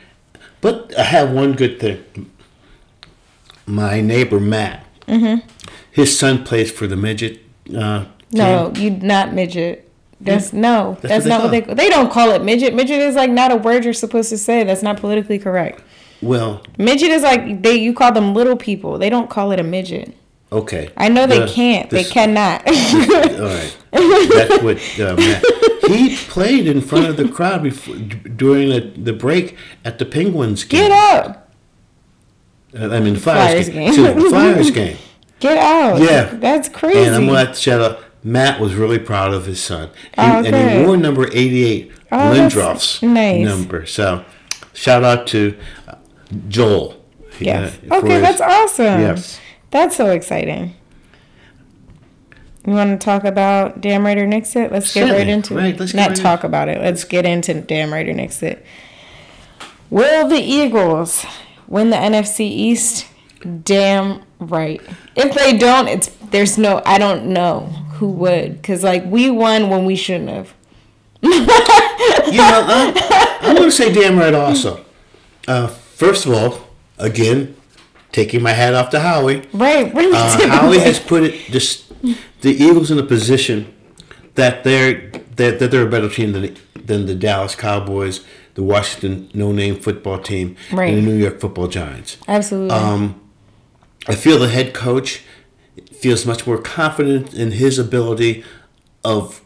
But 0.60 0.92
I 0.98 1.04
have 1.04 1.30
one 1.32 1.52
good 1.54 1.80
thing. 1.80 2.04
My 3.66 4.00
neighbor 4.00 4.40
Matt, 4.40 4.84
Mm-hmm. 5.06 5.46
his 5.90 6.18
son 6.18 6.44
plays 6.44 6.70
for 6.70 6.86
the 6.86 6.96
midget. 6.96 7.40
Uh, 7.74 8.04
No, 8.32 8.70
team. 8.72 8.82
you 9.00 9.06
not 9.06 9.32
midget. 9.32 9.90
That's 10.20 10.52
no. 10.52 10.98
That's 11.00 11.24
That's, 11.24 11.24
what 11.24 11.28
not 11.30 11.42
what 11.44 11.50
they 11.50 11.60
they. 11.60 11.74
They 11.74 11.88
don't 11.88 12.10
call 12.10 12.30
it 12.32 12.42
midget. 12.44 12.74
Midget 12.74 13.00
is 13.00 13.14
like 13.14 13.30
not 13.30 13.50
a 13.52 13.56
word 13.56 13.84
you're 13.84 13.94
supposed 13.94 14.28
to 14.30 14.36
say. 14.38 14.64
That's 14.64 14.82
not 14.82 14.98
politically 14.98 15.38
correct. 15.38 15.82
Well, 16.20 16.60
Midget 16.76 17.10
is 17.10 17.22
like 17.22 17.62
they. 17.62 17.76
You 17.76 17.94
call 17.94 18.12
them 18.12 18.34
little 18.34 18.56
people. 18.56 18.98
They 18.98 19.08
don't 19.08 19.30
call 19.30 19.52
it 19.52 19.60
a 19.60 19.62
midget. 19.62 20.14
Okay. 20.52 20.90
I 20.96 21.08
know 21.08 21.26
they 21.26 21.46
can't. 21.48 21.88
this- 21.90 22.06
they 22.08 22.12
cannot. 22.12 22.66
All 22.66 22.74
right. 23.46 23.76
That's 23.92 24.62
what 24.62 24.78
uh, 25.00 25.16
Matt. 25.16 25.44
He 25.88 26.16
played 26.16 26.66
in 26.66 26.80
front 26.82 27.06
of 27.06 27.16
the 27.16 27.28
crowd 27.28 27.62
before, 27.62 27.96
during 27.96 28.68
the, 28.68 28.80
the 28.80 29.12
break 29.14 29.56
at 29.84 29.98
the 29.98 30.04
Penguins 30.04 30.64
game. 30.64 30.88
Get 30.88 30.90
up. 30.92 31.50
Uh, 32.78 32.88
I 32.90 33.00
mean, 33.00 33.14
the 33.14 33.20
Flyers, 33.20 33.68
Flyers 33.68 33.68
game. 33.70 33.94
game. 33.94 34.20
The 34.22 34.28
Flyers 34.28 34.70
game. 34.70 34.96
Get 35.40 35.56
out. 35.56 36.00
Yeah. 36.00 36.24
That's 36.34 36.68
crazy. 36.68 36.98
And 37.04 37.14
I'm 37.14 37.22
going 37.26 37.34
to 37.38 37.46
have 37.46 37.54
to 37.54 37.60
shout 37.60 37.80
out, 37.80 38.04
Matt 38.22 38.60
was 38.60 38.74
really 38.74 38.98
proud 38.98 39.32
of 39.32 39.46
his 39.46 39.62
son. 39.62 39.88
He, 39.88 39.94
Oh, 40.18 40.44
And 40.44 40.80
he 40.80 40.84
wore 40.86 40.96
number 40.98 41.28
88, 41.32 41.92
Oh, 42.12 42.34
that's 42.34 43.02
nice. 43.02 43.44
number. 43.46 43.86
So 43.86 44.24
shout 44.74 45.04
out 45.04 45.26
to 45.28 45.56
uh, 45.86 45.94
Joel. 46.48 47.02
Yes. 47.40 47.78
uh, 47.90 47.96
okay, 47.98 48.14
his- 48.14 48.22
that's 48.22 48.40
awesome. 48.42 49.00
Yes. 49.00 49.40
That's 49.70 49.96
so 49.96 50.10
exciting. 50.10 50.74
You 52.66 52.72
want 52.74 53.00
to 53.00 53.04
talk 53.04 53.24
about 53.24 53.80
Damn 53.80 54.04
Right 54.04 54.18
or 54.18 54.26
Nix 54.26 54.54
It? 54.56 54.70
Let's 54.72 54.92
get 54.92 55.10
right 55.10 55.26
into 55.28 55.54
Right, 55.54 55.74
it. 55.74 55.80
let's 55.80 55.94
Not 55.94 56.08
right 56.10 56.18
in. 56.18 56.22
talk 56.22 56.44
about 56.44 56.68
it. 56.68 56.80
Let's 56.80 57.04
get 57.04 57.24
into 57.24 57.54
Damn 57.54 57.92
Right 57.92 58.06
or 58.08 58.12
Nix 58.12 58.42
It. 58.42 58.64
Will 59.90 60.28
the 60.28 60.36
Eagles 60.40 61.24
win 61.66 61.90
the 61.90 61.96
NFC 61.96 62.40
East? 62.40 63.06
Damn 63.64 64.22
right. 64.38 64.80
If 65.16 65.34
they 65.34 65.56
don't, 65.56 65.88
it's 65.88 66.08
there's 66.30 66.58
no 66.58 66.82
I 66.84 66.98
don't 66.98 67.26
know 67.26 67.60
who 67.94 68.08
would 68.10 68.62
cuz 68.62 68.82
like 68.82 69.04
we 69.06 69.30
won 69.30 69.70
when 69.70 69.84
we 69.86 69.96
shouldn't 69.96 70.28
have. 70.30 70.54
You 72.28 72.36
know, 72.36 72.64
I'm, 72.68 72.94
I'm 73.40 73.56
going 73.56 73.70
to 73.70 73.74
say 73.74 73.90
damn 73.92 74.18
right 74.18 74.34
also. 74.34 74.84
Uh, 75.46 75.66
first 75.66 76.26
of 76.26 76.32
all, 76.32 76.68
again, 76.98 77.56
taking 78.18 78.42
my 78.42 78.50
hat 78.52 78.74
off 78.74 78.90
to 78.90 78.98
Howie. 78.98 79.42
Right. 79.52 79.94
What 79.94 80.04
are 80.04 80.08
you 80.08 80.14
Uh, 80.16 80.36
doing? 80.36 80.48
Howie 80.50 80.78
has 80.80 80.98
put 80.98 81.22
it 81.22 81.34
just 81.52 81.84
the 82.40 82.50
Eagles 82.50 82.90
in 82.90 82.98
a 82.98 83.02
position 83.04 83.72
that 84.34 84.64
they're 84.64 85.10
that, 85.36 85.60
that 85.60 85.70
they're 85.70 85.86
a 85.86 85.90
better 85.90 86.08
team 86.08 86.32
than 86.32 86.56
than 86.84 87.06
the 87.06 87.14
Dallas 87.14 87.54
Cowboys, 87.54 88.20
the 88.54 88.62
Washington 88.64 89.28
no 89.34 89.52
name 89.52 89.76
football 89.76 90.18
team, 90.18 90.56
Right. 90.72 90.88
and 90.92 90.98
the 90.98 91.02
New 91.10 91.16
York 91.16 91.38
Football 91.40 91.68
Giants. 91.68 92.16
Absolutely. 92.26 92.70
Um, 92.76 93.20
I 94.08 94.14
feel 94.16 94.38
the 94.38 94.48
head 94.48 94.74
coach 94.74 95.22
feels 95.92 96.26
much 96.26 96.44
more 96.46 96.58
confident 96.58 97.34
in 97.34 97.52
his 97.52 97.78
ability 97.78 98.42
of 99.04 99.40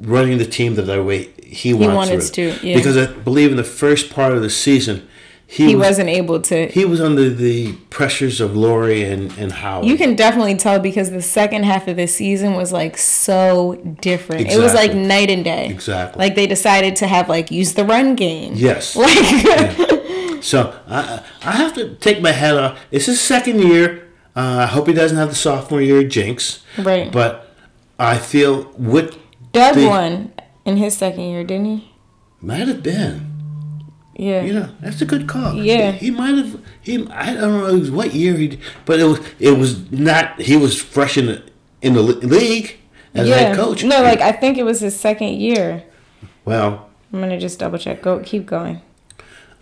running 0.00 0.38
the 0.38 0.46
team 0.46 0.74
that 0.76 0.82
the 0.82 1.02
way 1.02 1.30
he 1.42 1.72
wants 1.74 2.10
wants 2.10 2.30
to. 2.30 2.52
to, 2.58 2.66
yeah. 2.66 2.76
Because 2.76 2.96
I 2.96 3.06
believe 3.06 3.50
in 3.50 3.56
the 3.56 3.64
first 3.82 4.10
part 4.10 4.32
of 4.34 4.42
the 4.42 4.50
season, 4.50 5.08
he, 5.48 5.76
wasn't 5.76 6.08
able 6.08 6.40
to. 6.42 6.66
He 6.66 6.84
was 6.84 7.00
under 7.00 7.30
the 7.30 7.72
pressures 7.90 8.40
of 8.40 8.52
Lurie 8.52 9.10
and 9.10 9.32
and 9.38 9.52
Howard. 9.52 9.86
You 9.86 9.96
can 9.96 10.16
definitely 10.16 10.56
tell 10.56 10.80
because 10.80 11.10
the 11.10 11.22
second 11.22 11.64
half 11.64 11.86
of 11.88 11.96
the 11.96 12.06
season 12.08 12.54
was 12.54 12.72
like 12.72 12.98
so 12.98 13.74
different. 14.00 14.48
It 14.50 14.58
was 14.58 14.74
like 14.74 14.92
night 14.94 15.30
and 15.30 15.44
day. 15.44 15.68
Exactly. 15.68 16.18
Like 16.18 16.34
they 16.34 16.46
decided 16.46 16.96
to 16.96 17.06
have 17.06 17.28
like 17.28 17.50
use 17.50 17.74
the 17.74 17.84
run 17.84 18.16
game. 18.16 18.54
Yes. 18.56 18.96
Like 20.36 20.42
So 20.42 20.78
I 20.86 21.22
I 21.42 21.52
have 21.52 21.74
to 21.74 21.94
take 21.96 22.20
my 22.20 22.32
hat 22.32 22.56
off. 22.56 22.78
It's 22.90 23.06
his 23.06 23.20
second 23.20 23.60
year. 23.60 24.08
Uh, 24.34 24.58
I 24.64 24.66
hope 24.66 24.86
he 24.86 24.92
doesn't 24.92 25.16
have 25.16 25.30
the 25.30 25.34
sophomore 25.34 25.80
year 25.80 26.02
jinx. 26.04 26.62
Right. 26.76 27.10
But 27.10 27.54
I 27.98 28.18
feel 28.18 28.70
with 28.76 29.16
Doug 29.52 29.76
the- 29.76 29.86
won 29.88 30.32
in 30.64 30.76
his 30.76 30.96
second 30.96 31.22
year, 31.22 31.42
didn't 31.44 31.66
he? 31.66 31.92
might 32.42 32.68
have 32.68 32.82
been. 32.82 33.35
Yeah. 34.18 34.42
You 34.42 34.54
know, 34.54 34.68
that's 34.80 35.02
a 35.02 35.04
good 35.04 35.28
call. 35.28 35.54
Yeah. 35.54 35.92
He, 35.92 36.10
might 36.10 36.36
have. 36.36 36.60
He 36.80 37.06
I 37.08 37.34
don't 37.34 37.60
know 37.60 37.78
was, 37.78 37.90
what 37.90 38.14
year 38.14 38.34
he, 38.34 38.58
but 38.86 38.98
it 38.98 39.04
was 39.04 39.20
it 39.38 39.58
was 39.58 39.90
not. 39.92 40.40
He 40.40 40.56
was 40.56 40.80
fresh 40.80 41.18
in 41.18 41.26
the 41.26 41.42
in 41.82 41.92
the 41.92 42.02
league 42.02 42.78
as 43.14 43.26
a 43.26 43.30
yeah. 43.30 43.36
head 43.36 43.56
coach. 43.56 43.84
No, 43.84 44.02
like 44.02 44.20
I 44.20 44.32
think 44.32 44.56
it 44.56 44.64
was 44.64 44.80
his 44.80 44.98
second 44.98 45.34
year. 45.34 45.84
well, 46.46 46.88
I'm 47.12 47.20
gonna 47.20 47.38
just 47.38 47.58
double 47.58 47.78
check. 47.78 48.00
Go, 48.00 48.20
keep 48.20 48.46
going. 48.46 48.80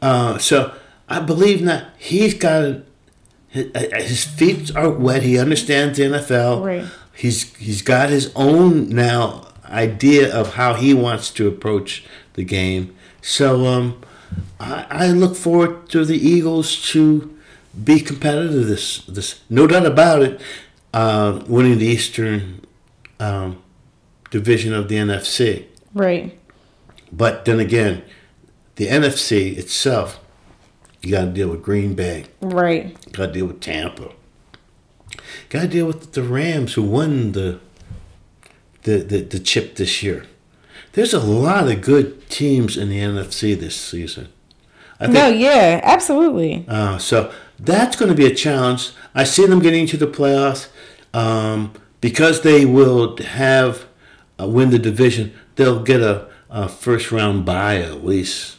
uh, 0.01 0.39
so 0.39 0.73
I 1.09 1.21
believe 1.21 1.61
now 1.61 1.89
he's 1.99 2.35
got 2.35 2.83
his, 3.49 3.71
his 3.75 4.25
feet 4.25 4.75
are 4.77 4.91
wet. 4.91 5.25
He 5.25 5.37
understands 5.39 5.99
the 5.99 6.05
NFL. 6.05 6.65
Right. 6.65 6.87
He's 7.13 7.55
he's 7.57 7.83
got 7.83 8.09
his 8.09 8.33
own 8.37 8.89
now 8.89 9.49
idea 9.65 10.33
of 10.33 10.55
how 10.55 10.75
he 10.75 10.95
wants 10.95 11.31
to 11.33 11.49
approach 11.49 12.05
the 12.35 12.45
game. 12.45 12.95
So 13.21 13.67
um, 13.67 14.01
I, 14.61 14.87
I 14.91 15.09
look 15.09 15.37
forward 15.37 15.89
to 15.91 16.05
the 16.05 16.17
Eagles 16.17 16.81
to 16.93 17.37
be 17.83 18.01
competitive 18.01 18.67
this 18.67 18.99
this 19.07 19.41
no 19.51 19.67
doubt 19.67 19.87
about 19.87 20.23
it. 20.23 20.41
Uh, 20.93 21.43
winning 21.49 21.79
the 21.79 21.87
Eastern 21.87 22.61
um, 23.19 23.61
division 24.31 24.73
of 24.73 24.89
the 24.89 24.95
NFC, 24.95 25.65
Right. 25.93 26.39
but 27.13 27.45
then 27.47 27.59
again, 27.59 28.05
the 28.77 28.87
NFC 28.87 29.59
itself, 29.59 30.21
you 31.03 31.11
got 31.11 31.25
to 31.25 31.31
deal 31.33 31.49
with 31.49 31.63
Green 31.63 31.95
Bay. 31.95 32.27
Right. 32.41 32.95
Got 33.11 33.27
to 33.27 33.33
deal 33.33 33.47
with 33.47 33.61
Tampa. 33.61 34.13
Got 35.49 35.63
to 35.63 35.69
deal 35.69 35.87
with 35.87 36.13
the 36.13 36.23
Rams 36.23 36.75
who 36.75 36.83
won 36.85 37.33
the, 37.33 37.59
the 38.83 38.99
the 38.99 39.19
the 39.23 39.41
chip 39.41 39.75
this 39.75 40.01
year. 40.01 40.27
There's 40.95 41.13
a 41.13 41.21
lot 41.21 41.69
of 41.69 41.81
good 41.81 42.29
teams 42.31 42.77
in 42.77 42.89
the 42.89 42.99
NFC 43.01 43.59
this 43.59 43.77
season. 43.77 44.29
I 45.01 45.05
think, 45.07 45.15
No, 45.15 45.27
yeah, 45.29 45.81
absolutely. 45.83 46.65
uh, 46.69 46.99
so 46.99 47.33
that's 47.59 47.97
going 47.97 48.11
to 48.11 48.17
be 48.17 48.27
a 48.27 48.35
challenge. 48.35 48.93
I 49.15 49.25
see 49.25 49.45
them 49.47 49.59
getting 49.61 49.87
to 49.89 49.97
the 49.97 50.07
playoffs 50.07 50.69
um, 51.13 51.73
because 52.01 52.43
they 52.43 52.65
will 52.65 53.17
have 53.19 53.87
uh, 54.41 54.47
win 54.47 54.71
the 54.71 54.79
division. 54.79 55.35
They'll 55.57 55.83
get 55.83 56.01
a, 56.01 56.29
a 56.49 56.69
first 56.69 57.11
round 57.11 57.45
bye 57.45 57.79
at 57.79 58.05
least. 58.05 58.57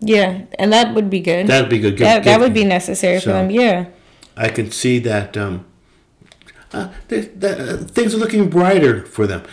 Yeah, 0.00 0.42
and 0.58 0.72
that 0.72 0.92
would 0.94 1.08
be 1.08 1.20
good. 1.20 1.46
That'd 1.46 1.70
be 1.70 1.78
good. 1.78 1.92
Give- 1.96 2.00
that, 2.06 2.24
that 2.24 2.40
would 2.40 2.52
be 2.52 2.64
necessary 2.64 3.20
So- 3.20 3.26
for 3.26 3.30
them. 3.32 3.50
Yeah. 3.50 3.86
I 4.36 4.48
can 4.48 4.72
see 4.72 4.98
that 4.98 5.36
um, 5.36 5.64
uh, 6.72 6.88
the, 7.06 7.20
the, 7.20 7.74
uh, 7.74 7.76
things 7.84 8.12
are 8.14 8.18
looking 8.18 8.50
brighter 8.50 9.06
for 9.06 9.28
them. 9.28 9.44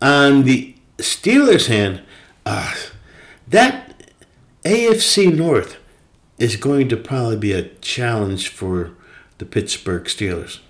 On 0.00 0.42
the 0.44 0.74
Steelers' 0.98 1.68
hand, 1.68 2.02
uh, 2.44 2.74
that 3.48 4.12
AFC 4.64 5.34
North 5.34 5.76
is 6.38 6.56
going 6.56 6.88
to 6.88 6.96
probably 6.96 7.36
be 7.36 7.52
a 7.52 7.68
challenge 7.80 8.48
for 8.48 8.92
the 9.38 9.46
Pittsburgh 9.46 10.04
Steelers. 10.04 10.60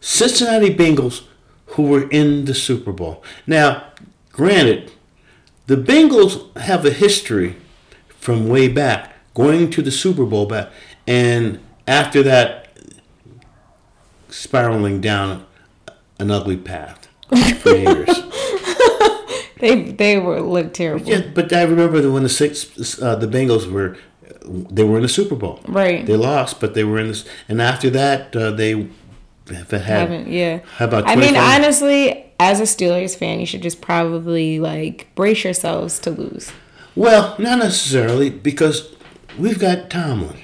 Cincinnati 0.00 0.74
Bengals, 0.74 1.22
who 1.66 1.84
were 1.84 2.08
in 2.10 2.44
the 2.44 2.54
Super 2.54 2.92
Bowl. 2.92 3.22
Now, 3.46 3.84
granted, 4.32 4.92
the 5.66 5.76
Bengals 5.76 6.54
have 6.58 6.84
a 6.84 6.90
history 6.90 7.56
from 8.08 8.48
way 8.48 8.68
back, 8.68 9.14
going 9.34 9.70
to 9.70 9.82
the 9.82 9.90
Super 9.90 10.24
Bowl 10.24 10.46
back, 10.46 10.70
and 11.06 11.60
after 11.86 12.22
that, 12.22 12.76
spiraling 14.28 15.00
down 15.00 15.46
an 16.18 16.30
ugly 16.30 16.56
path 16.56 17.08
for 17.60 17.74
years. 17.74 18.08
They 19.62 19.74
they 19.92 20.18
were 20.18 20.40
looked 20.40 20.74
terrible. 20.74 21.06
yeah, 21.06 21.22
but 21.34 21.52
I 21.52 21.62
remember 21.62 22.00
that 22.02 22.10
when 22.10 22.24
the 22.24 22.28
six, 22.28 23.00
uh, 23.00 23.14
the 23.14 23.28
Bengals 23.28 23.70
were, 23.70 23.96
they 24.44 24.82
were 24.82 24.96
in 24.96 25.02
the 25.02 25.08
Super 25.08 25.36
Bowl. 25.36 25.60
Right. 25.68 26.04
They 26.04 26.16
lost, 26.16 26.60
but 26.60 26.74
they 26.74 26.82
were 26.82 26.98
in 26.98 27.08
this, 27.08 27.24
and 27.48 27.62
after 27.62 27.88
that, 27.90 28.34
uh, 28.34 28.50
they 28.50 28.88
have 29.48 29.70
had. 29.70 29.80
Haven't 29.80 30.26
yeah. 30.28 30.60
How 30.78 30.86
about 30.86 31.08
I 31.08 31.14
mean, 31.14 31.36
honestly, 31.36 32.26
as 32.40 32.58
a 32.58 32.64
Steelers 32.64 33.16
fan, 33.16 33.38
you 33.38 33.46
should 33.46 33.62
just 33.62 33.80
probably 33.80 34.58
like 34.58 35.06
brace 35.14 35.44
yourselves 35.44 35.98
to 36.00 36.10
lose. 36.10 36.50
Well, 36.96 37.36
not 37.38 37.58
necessarily 37.60 38.30
because 38.30 38.94
we've 39.38 39.60
got 39.60 39.90
Tomlin. 39.90 40.38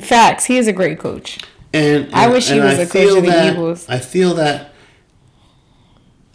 Facts. 0.00 0.44
He 0.44 0.58
is 0.58 0.68
a 0.68 0.72
great 0.74 0.98
coach. 0.98 1.38
And, 1.72 2.14
I 2.14 2.28
wish 2.28 2.48
he 2.50 2.58
and 2.58 2.64
was 2.64 2.78
I 2.78 2.82
a 2.82 2.84
coach 2.84 2.92
feel 2.92 3.16
of 3.18 3.24
the 3.24 3.30
that- 3.30 3.52
Eagles. 3.54 3.88
I 3.88 3.98
feel 4.00 4.34
that, 4.34 4.69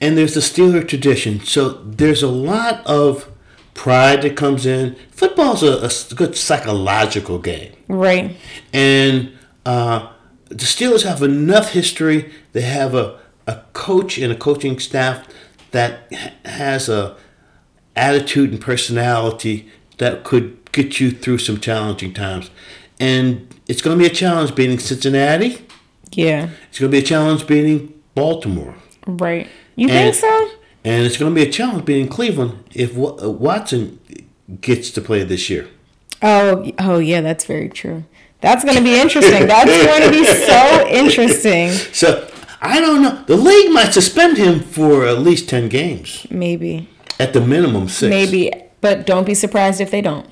and 0.02 0.18
there's 0.18 0.34
the 0.34 0.42
Steeler 0.42 0.88
tradition. 0.88 1.40
So 1.42 1.70
there's 1.84 2.22
a 2.24 2.28
lot 2.28 2.86
of 2.86 3.30
pride 3.74 4.22
that 4.24 4.36
comes 4.38 4.66
in. 4.66 4.96
Football's 5.12 5.64
a 5.64 6.16
good 6.16 6.36
psychological 6.36 7.40
game, 7.40 7.74
Right. 7.88 8.36
and 8.74 9.32
uh, 9.66 10.10
the 10.50 10.56
Steelers 10.66 11.04
have 11.04 11.22
enough 11.24 11.72
history. 11.72 12.32
They 12.54 12.62
have 12.62 12.94
a, 12.96 13.20
a 13.48 13.62
coach 13.74 14.18
and 14.18 14.32
a 14.32 14.36
coaching 14.36 14.80
staff 14.80 15.28
that 15.72 16.12
has 16.46 16.88
a 16.90 17.16
attitude 17.96 18.52
and 18.52 18.62
personality 18.62 19.70
that 19.98 20.24
could 20.24 20.72
get 20.72 21.00
you 21.00 21.12
through 21.12 21.38
some 21.38 21.60
challenging 21.60 22.14
times. 22.14 22.50
And 23.00 23.48
it's 23.68 23.82
going 23.82 23.98
to 23.98 24.02
be 24.04 24.10
a 24.10 24.14
challenge 24.14 24.54
beating 24.56 24.80
Cincinnati. 24.80 25.66
Yeah. 26.12 26.50
It's 26.70 26.80
going 26.80 26.92
to 26.92 26.98
be 26.98 27.04
a 27.04 27.08
challenge 27.08 27.48
beating 27.48 27.94
Baltimore. 28.14 28.76
Right. 29.08 29.48
You 29.76 29.90
And- 29.90 30.14
think 30.14 30.16
so? 30.16 30.50
And 30.84 31.06
it's 31.06 31.18
going 31.18 31.34
to 31.34 31.36
be 31.44 31.48
a 31.48 31.52
challenge 31.52 31.86
beating 31.86 32.08
Cleveland 32.08 32.64
if 32.76 32.96
uh, 32.96 33.30
Watson 33.32 34.00
gets 34.62 34.92
to 34.92 35.02
play 35.02 35.24
this 35.24 35.50
year. 35.50 35.68
Oh, 36.22 36.72
oh 36.80 37.00
yeah, 37.00 37.22
that's 37.22 37.46
very 37.46 37.70
true. 37.70 38.04
That's 38.42 38.64
going 38.64 38.78
to 38.78 38.84
be 38.84 39.00
interesting. 39.00 39.48
That's 39.48 39.66
going 39.86 40.04
to 40.04 40.12
be 40.12 40.24
so 40.26 40.88
interesting. 40.92 41.72
So 41.72 42.30
I 42.62 42.80
don't 42.80 43.02
know. 43.02 43.24
The 43.26 43.36
league 43.36 43.72
might 43.72 43.94
suspend 43.94 44.38
him 44.38 44.60
for 44.60 45.06
at 45.08 45.20
least 45.20 45.50
10 45.50 45.70
games, 45.70 46.28
Maybe. 46.30 46.88
at 47.20 47.34
the 47.34 47.42
minimum 47.42 47.90
six. 47.90 48.10
Maybe. 48.12 48.52
But 48.82 49.08
don't 49.08 49.26
be 49.26 49.34
surprised 49.34 49.82
if 49.82 49.90
they 49.90 50.02
don't. 50.02 50.28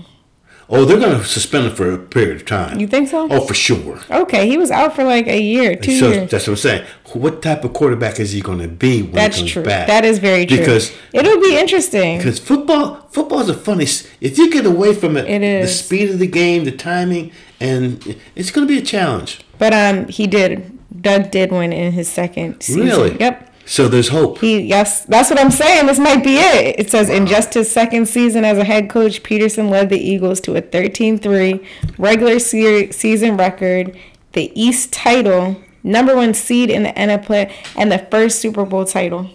Oh, 0.75 0.85
they're 0.85 0.99
going 0.99 1.17
to 1.17 1.23
suspend 1.23 1.67
him 1.67 1.75
for 1.75 1.91
a 1.91 1.97
period 1.99 2.37
of 2.37 2.45
time. 2.45 2.79
You 2.79 2.87
think 2.87 3.07
so? 3.07 3.27
Oh, 3.29 3.45
for 3.45 3.53
sure. 3.53 3.99
Okay, 4.09 4.47
he 4.49 4.57
was 4.57 4.71
out 4.71 4.95
for 4.95 5.03
like 5.03 5.27
a 5.27 5.39
year, 5.39 5.75
two 5.75 5.99
so 5.99 6.09
years. 6.09 6.31
that's 6.31 6.47
what 6.47 6.53
I'm 6.53 6.57
saying. 6.57 6.85
What 7.13 7.43
type 7.43 7.63
of 7.63 7.73
quarterback 7.73 8.19
is 8.19 8.31
he 8.31 8.41
going 8.41 8.57
to 8.57 8.67
be 8.67 9.03
when 9.03 9.11
That's 9.11 9.35
he 9.37 9.43
comes 9.43 9.51
true. 9.51 9.63
back? 9.63 9.85
That 9.87 10.03
is 10.03 10.17
very 10.17 10.47
true. 10.47 10.57
Because 10.57 10.91
it'll 11.13 11.39
be 11.39 11.57
interesting. 11.57 12.17
Because 12.17 12.39
football, 12.39 13.07
football 13.11 13.41
is 13.41 13.49
a 13.49 13.53
funny. 13.53 13.83
If 14.19 14.37
you 14.39 14.51
get 14.51 14.65
away 14.65 14.95
from 14.95 15.15
it, 15.15 15.29
It 15.29 15.61
the 15.61 15.67
speed 15.67 16.09
of 16.09 16.17
the 16.17 16.27
game, 16.27 16.65
the 16.65 16.71
timing, 16.71 17.31
and 17.59 18.19
it's 18.35 18.49
going 18.49 18.67
to 18.67 18.73
be 18.73 18.79
a 18.79 18.83
challenge. 18.83 19.41
But 19.59 19.73
um, 19.73 20.07
he 20.07 20.25
did. 20.25 20.79
Doug 21.01 21.29
did 21.31 21.51
win 21.51 21.71
in 21.71 21.91
his 21.91 22.07
second 22.07 22.61
season. 22.61 22.85
Really? 22.85 23.19
Yep. 23.19 23.52
So 23.65 23.87
there's 23.87 24.09
hope. 24.09 24.39
He 24.39 24.59
yes, 24.61 25.05
that's 25.05 25.29
what 25.29 25.39
I'm 25.39 25.49
saying. 25.51 25.85
This 25.87 25.97
might 25.99 26.21
be 26.23 26.35
it. 26.35 26.77
It 26.79 26.89
says 26.91 27.09
in 27.09 27.25
just 27.25 27.53
his 27.53 27.71
second 27.71 28.07
season 28.07 28.43
as 28.43 28.57
a 28.57 28.65
head 28.65 28.89
coach, 28.89 29.23
Pederson 29.23 29.69
led 29.69 29.87
the 29.89 29.97
Eagles 29.97 30.41
to 30.41 30.55
a 30.57 30.61
13-3 30.61 31.65
regular 31.97 32.39
se- 32.39 32.91
season 32.91 33.37
record, 33.37 33.97
the 34.33 34.51
East 34.61 34.91
title, 34.91 35.55
number 35.81 36.13
one 36.15 36.33
seed 36.33 36.69
in 36.69 36.83
the 36.83 36.89
NFL, 36.91 37.49
and 37.77 37.89
the 37.89 37.99
first 38.11 38.39
Super 38.39 38.65
Bowl 38.65 38.83
title. 38.83 39.29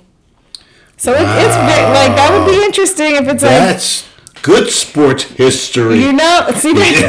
So 0.99 1.13
it, 1.13 1.23
it's 1.23 1.57
like 1.57 2.15
that 2.17 2.31
would 2.33 2.45
be 2.51 2.63
interesting 2.65 3.15
if 3.17 3.23
it's 3.29 3.43
like 3.43 3.51
That's 3.53 4.07
good 4.43 4.69
sports 4.69 5.23
history. 5.25 6.01
you 6.01 6.13
know 6.13 6.51
see 6.55 6.73
that 6.75 7.03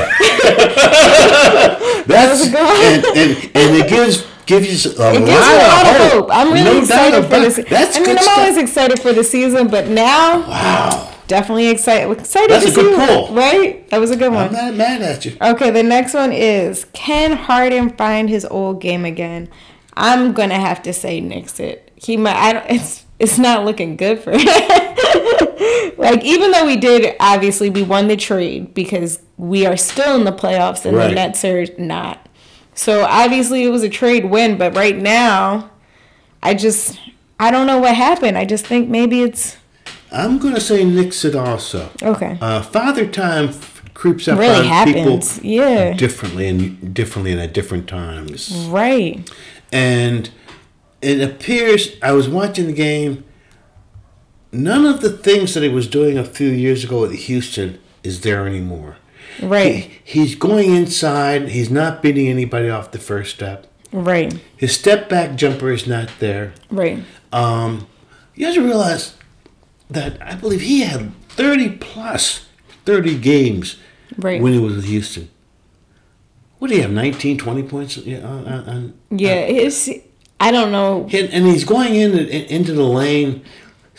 That's 2.07 2.39
was 2.39 2.47
a 2.47 2.51
good 2.51 2.63
one. 2.63 2.85
and, 2.85 3.05
and, 3.17 3.31
and 3.55 3.75
it 3.83 3.89
gives 3.89 4.25
gives 4.49 4.83
you 4.85 4.91
a, 4.91 4.93
It 4.93 4.99
lot, 4.99 5.15
a 5.15 5.21
lot 5.21 5.87
of 5.87 6.01
hope. 6.01 6.11
hope. 6.11 6.29
I'm 6.33 6.51
really 6.51 6.63
No 6.65 6.79
excited 6.79 7.23
for 7.23 7.29
this. 7.39 7.55
That's 7.69 7.95
I 7.95 7.99
mean, 8.01 8.17
I'm 8.17 8.23
stuff. 8.23 8.37
always 8.39 8.57
excited 8.57 8.99
for 8.99 9.13
the 9.13 9.23
season, 9.23 9.67
but 9.67 9.87
now 9.87 10.39
Wow, 10.41 11.13
definitely 11.27 11.67
excited. 11.69 12.11
Excited 12.11 12.49
That's 12.49 12.65
to 12.65 12.71
a 12.71 12.73
good 12.73 12.99
see 12.99 13.05
pull. 13.07 13.35
right? 13.35 13.89
That 13.91 13.99
was 13.99 14.11
a 14.11 14.17
good 14.17 14.33
one. 14.33 14.47
I'm 14.47 14.53
not 14.53 14.73
mad 14.73 15.01
at 15.01 15.23
you. 15.25 15.37
Okay, 15.41 15.69
the 15.71 15.83
next 15.83 16.13
one 16.13 16.33
is 16.33 16.85
can 16.93 17.33
Harden 17.33 17.91
find 17.91 18.29
his 18.29 18.43
old 18.45 18.81
game 18.81 19.05
again? 19.05 19.47
I'm 19.95 20.33
gonna 20.33 20.59
have 20.59 20.81
to 20.83 20.93
say 20.93 21.19
nix 21.21 21.59
it. 21.59 21.91
He 21.95 22.17
might. 22.17 22.35
I 22.35 22.53
don't. 22.53 22.65
It's 22.69 23.05
it's 23.19 23.37
not 23.37 23.65
looking 23.65 23.97
good 23.97 24.19
for 24.19 24.31
him. 24.31 24.39
like 25.97 26.23
even 26.23 26.51
though 26.51 26.65
we 26.65 26.77
did 26.77 27.15
obviously 27.19 27.69
we 27.69 27.83
won 27.83 28.07
the 28.07 28.15
trade 28.15 28.73
because 28.73 29.19
we 29.37 29.65
are 29.65 29.75
still 29.77 30.15
in 30.15 30.23
the 30.23 30.31
playoffs 30.31 30.85
and 30.85 30.95
Right. 30.95 31.09
the 31.09 31.15
Nets 31.15 31.43
are 31.45 31.65
not. 31.77 32.25
So 32.79 33.03
obviously 33.03 33.65
it 33.65 33.69
was 33.69 33.83
a 33.83 33.89
trade 33.89 34.23
win, 34.23 34.57
but 34.57 34.73
right 34.73 34.95
now 34.95 35.69
I 36.41 36.53
just 36.53 36.97
I 37.37 37.51
don't 37.51 37.67
know 37.67 37.77
what 37.77 37.93
happened. 37.93 38.37
I 38.37 38.45
just 38.45 38.65
think 38.65 38.87
maybe 38.87 39.21
it's 39.21 39.57
I'm 40.13 40.39
going 40.39 40.55
to 40.55 40.61
say 40.61 40.85
Nixon 40.85 41.35
also. 41.35 41.89
okay. 42.01 42.37
Uh, 42.39 42.61
Father 42.61 43.05
Time 43.05 43.53
creeps 43.93 44.29
up 44.29 44.39
really 44.39 44.59
on 44.59 44.63
happens. 44.63 45.39
people 45.39 45.45
Yeah. 45.51 45.91
differently 45.93 46.47
and 46.47 46.93
differently 46.93 47.33
and 47.33 47.41
at 47.41 47.53
different 47.53 47.85
times. 47.89 48.49
Right. 48.69 49.29
And 49.73 50.31
it 51.01 51.19
appears 51.21 51.97
I 52.01 52.13
was 52.13 52.29
watching 52.29 52.67
the 52.67 52.73
game. 52.73 53.25
None 54.53 54.85
of 54.85 55.01
the 55.01 55.11
things 55.11 55.53
that 55.53 55.63
he 55.63 55.69
was 55.69 55.85
doing 55.85 56.17
a 56.17 56.23
few 56.23 56.47
years 56.49 56.85
ago 56.85 57.03
at 57.03 57.11
Houston 57.11 57.77
is 58.03 58.21
there 58.21 58.47
anymore. 58.47 58.95
Right. 59.41 59.91
He, 60.03 60.19
he's 60.21 60.35
going 60.35 60.73
inside. 60.75 61.49
He's 61.49 61.69
not 61.69 62.01
beating 62.01 62.27
anybody 62.27 62.69
off 62.69 62.91
the 62.91 62.99
first 62.99 63.35
step. 63.35 63.67
Right. 63.91 64.39
His 64.55 64.75
step 64.75 65.09
back 65.09 65.35
jumper 65.35 65.71
is 65.71 65.87
not 65.87 66.09
there. 66.19 66.53
Right. 66.69 67.03
Um, 67.31 67.87
you 68.35 68.45
have 68.45 68.55
to 68.55 68.63
realize 68.63 69.15
that 69.89 70.21
I 70.21 70.35
believe 70.35 70.61
he 70.61 70.81
had 70.81 71.11
30 71.29 71.77
plus 71.77 72.45
30 72.85 73.17
games 73.19 73.77
Right. 74.17 74.41
when 74.41 74.53
he 74.53 74.59
was 74.59 74.75
with 74.75 74.85
Houston. 74.85 75.29
What 76.59 76.69
do 76.69 76.75
you 76.75 76.81
have, 76.81 76.91
19, 76.91 77.37
20 77.37 77.63
points? 77.63 77.97
Yeah, 77.97 78.19
on, 78.19 78.45
on, 78.47 78.69
on- 78.69 78.93
Yeah, 79.11 79.31
uh, 79.31 79.45
it's 79.47 79.89
I 80.41 80.51
don't 80.51 80.71
know. 80.71 81.03
and, 81.11 81.29
and 81.29 81.45
he's 81.47 81.63
going 81.63 81.95
in, 81.95 82.11
in 82.17 82.27
into 82.45 82.73
the 82.73 82.83
lane 82.83 83.43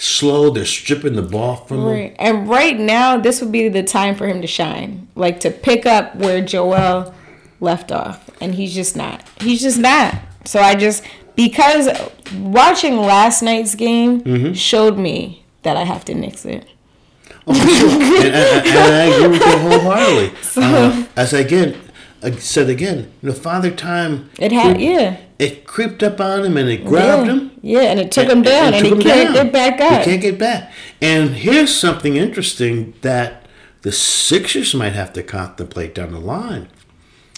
slow. 0.01 0.51
They're 0.51 0.65
stripping 0.65 1.15
the 1.15 1.23
ball 1.23 1.57
from 1.57 1.79
him. 1.79 1.85
Right. 1.87 2.17
And 2.19 2.49
right 2.49 2.79
now 2.79 3.17
this 3.19 3.41
would 3.41 3.53
be 3.53 3.69
the 3.69 3.83
time 3.83 4.15
for 4.17 4.27
him 4.27 4.41
to 4.41 4.47
shine. 4.47 5.09
Like 5.15 5.41
to 5.41 5.51
pick 5.51 5.87
up 5.87 6.17
where 6.17 6.41
Joel 6.41 7.15
left 7.61 7.93
off. 7.93 8.29
And 8.41 8.55
he's 8.55 8.75
just 8.75 8.97
not. 8.97 9.23
He's 9.41 9.61
just 9.61 9.79
not. 9.79 10.17
So 10.45 10.61
I 10.61 10.75
just 10.75 11.05
because 11.37 11.89
watching 12.35 12.97
last 12.97 13.43
night's 13.43 13.75
game 13.75 14.23
Mm-hmm. 14.23 14.53
showed 14.55 14.97
me 14.99 15.45
that 15.63 15.77
I 15.77 15.85
have 15.85 16.05
to 16.07 16.15
nix 16.15 16.45
it. 16.47 16.67
Oh, 17.47 17.55
sure. 17.55 17.89
and, 17.91 18.35
and- 18.35 18.67
and 18.67 18.95
I 18.95 19.05
agree 19.15 19.29
with 19.29 19.47
you 19.47 19.59
wholeheartedly. 19.59 20.33
Uh, 20.57 21.07
as 21.17 21.35
I 21.35 21.41
again 21.41 21.77
I 22.23 22.31
said 22.33 22.69
again, 22.69 23.11
the 23.23 23.33
father 23.33 23.71
time 23.71 24.29
It 24.39 24.53
had 24.53 24.81
yeah. 24.81 25.19
It 25.41 25.67
creeped 25.67 26.03
up 26.03 26.21
on 26.21 26.45
him 26.45 26.59
and 26.59 26.69
it 26.69 26.85
grabbed 26.85 27.27
yeah. 27.27 27.33
him. 27.33 27.51
Yeah, 27.63 27.81
and 27.81 27.99
it 27.99 28.13
took 28.13 28.29
him 28.29 28.43
down 28.43 28.75
and, 28.75 28.87
took 28.87 28.99
he 28.99 29.05
can't 29.05 29.35
down. 29.35 29.45
get 29.45 29.53
back 29.53 29.81
up. 29.81 30.01
He 30.01 30.05
can't 30.05 30.21
get 30.21 30.39
back. 30.39 30.71
And 31.01 31.31
here's 31.31 31.75
something 31.75 32.17
interesting 32.17 32.93
that 33.01 33.47
the 33.81 33.91
Sixers 33.91 34.75
might 34.75 34.93
have 34.93 35.15
to 35.15 35.23
contemplate 35.23 35.95
down 35.95 36.13
the 36.13 36.21
line. 36.21 36.69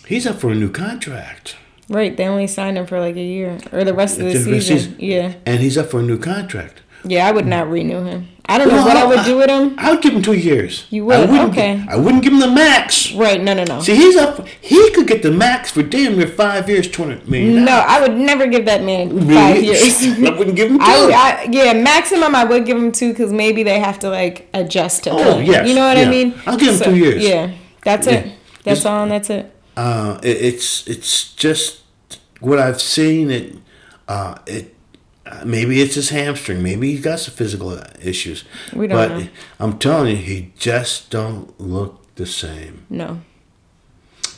He's 0.06 0.26
up 0.26 0.40
for 0.40 0.50
a 0.50 0.54
new 0.56 0.70
contract. 0.70 1.56
Right, 1.88 2.16
they 2.16 2.26
only 2.26 2.48
signed 2.48 2.76
him 2.76 2.86
for 2.86 2.98
like 2.98 3.14
a 3.14 3.22
year 3.22 3.58
or 3.70 3.84
the 3.84 3.94
rest 3.94 4.18
of 4.18 4.24
the 4.24 4.32
Just 4.32 4.48
for 4.48 4.60
season. 4.60 4.96
Yeah. 4.98 5.34
And 5.46 5.60
he's 5.60 5.78
up 5.78 5.86
for 5.86 6.00
a 6.00 6.02
new 6.02 6.18
contract. 6.18 6.82
Yeah, 7.04 7.26
I 7.26 7.32
would 7.32 7.46
not 7.46 7.68
renew 7.70 8.04
him. 8.04 8.28
I 8.46 8.58
don't 8.58 8.68
know 8.68 8.84
what 8.84 8.96
I 8.96 9.04
would 9.06 9.24
do 9.24 9.36
with 9.38 9.48
him. 9.48 9.74
I 9.78 9.92
would 9.92 10.02
give 10.02 10.12
him 10.14 10.20
two 10.22 10.34
years. 10.34 10.86
You 10.90 11.04
would? 11.06 11.16
I 11.16 11.20
wouldn't 11.24 11.50
Okay. 11.52 11.76
gi- 11.76 11.88
I 11.88 11.96
wouldn't 11.96 12.22
give 12.24 12.32
him 12.32 12.40
the 12.40 12.50
max. 12.50 13.12
Right, 13.12 13.40
no, 13.40 13.54
no, 13.54 13.62
no. 13.64 13.80
See, 13.80 13.94
he's 13.94 14.16
up. 14.16 14.46
He 14.60 14.90
could 14.90 15.06
get 15.06 15.22
the 15.22 15.30
max 15.30 15.70
for 15.70 15.82
damn 15.82 16.18
near 16.18 16.26
five 16.26 16.68
years, 16.68 16.88
twenty 16.90 17.20
million. 17.30 17.64
No, 17.64 17.72
I 17.72 18.00
would 18.00 18.16
never 18.16 18.46
give 18.48 18.64
that 18.66 18.82
man 18.82 19.10
five 19.32 19.62
years. 19.62 20.02
I 20.02 20.30
wouldn't 20.30 20.56
give 20.56 20.70
him 20.70 20.78
two. 20.78 20.84
I, 20.84 21.44
I, 21.44 21.48
yeah, 21.50 21.72
maximum 21.72 22.34
I 22.34 22.44
would 22.44 22.66
give 22.66 22.76
him 22.76 22.90
two 22.92 23.10
because 23.12 23.32
maybe 23.32 23.62
they 23.62 23.78
have 23.78 23.98
to 24.00 24.10
like 24.10 24.48
adjust 24.52 25.04
to. 25.04 25.10
Oh, 25.12 25.38
yes, 25.38 25.68
you 25.68 25.74
know 25.74 25.86
what 25.86 25.96
yeah. 25.96 26.04
I 26.06 26.10
mean. 26.10 26.34
I'll 26.46 26.58
give 26.58 26.74
him 26.74 26.80
two 26.92 26.96
years. 26.96 27.22
Yeah, 27.22 27.52
that's 27.84 28.06
it. 28.08 28.26
That's 28.64 28.80
Just- 28.80 28.86
all. 28.86 29.02
and 29.04 29.12
That's 29.12 29.30
it. 29.30 29.54
Uh, 29.76 30.18
it, 30.22 30.36
it's 30.36 30.86
it's 30.88 31.32
just 31.34 31.80
what 32.40 32.58
I've 32.58 32.80
seen. 32.82 33.30
It 33.30 33.54
uh, 34.08 34.34
it 34.46 34.74
uh, 35.26 35.44
maybe 35.44 35.80
it's 35.80 35.94
his 35.94 36.10
hamstring. 36.10 36.62
Maybe 36.62 36.90
he's 36.92 37.00
got 37.04 37.18
some 37.20 37.34
physical 37.34 37.78
issues. 38.00 38.44
We 38.74 38.86
don't 38.86 38.96
but 38.96 39.08
know. 39.18 39.28
I'm 39.60 39.78
telling 39.78 40.16
you, 40.16 40.22
he 40.22 40.52
just 40.58 41.10
don't 41.10 41.58
look 41.60 42.14
the 42.16 42.26
same, 42.26 42.84
No, 42.90 43.20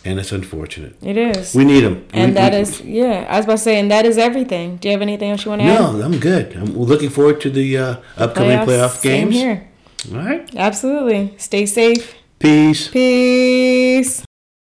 and 0.04 0.18
it's 0.20 0.32
unfortunate. 0.32 0.96
it 1.02 1.16
is. 1.16 1.54
We 1.54 1.64
need 1.64 1.82
him, 1.84 2.06
and 2.12 2.32
We- 2.32 2.34
that 2.34 2.52
we- 2.52 2.58
is 2.60 2.80
yeah. 2.82 3.26
I 3.28 3.36
was 3.38 3.44
about 3.46 3.56
to 3.58 3.62
say, 3.62 3.78
and 3.80 3.90
that 3.90 4.04
is 4.06 4.18
everything. 4.18 4.76
Do 4.76 4.88
you 4.88 4.92
have 4.92 5.02
anything 5.02 5.30
else 5.30 5.44
you 5.44 5.50
want 5.50 5.62
to 5.62 5.68
add? 5.68 5.80
No, 5.80 6.02
I'm 6.02 6.18
good. 6.18 6.54
I'm 6.56 6.76
looking 6.76 7.08
forward 7.10 7.40
to 7.42 7.50
the 7.50 7.78
uh, 7.78 7.96
upcoming 8.16 8.58
playoff 8.58 8.98
Same 9.00 9.30
games. 9.30 9.34
here. 9.34 9.68
All 10.12 10.18
right. 10.18 10.48
Absolutely. 10.54 11.34
Stay 11.38 11.64
safe. 11.66 12.14
Peace. 12.38 12.88
Peace. 12.88 14.22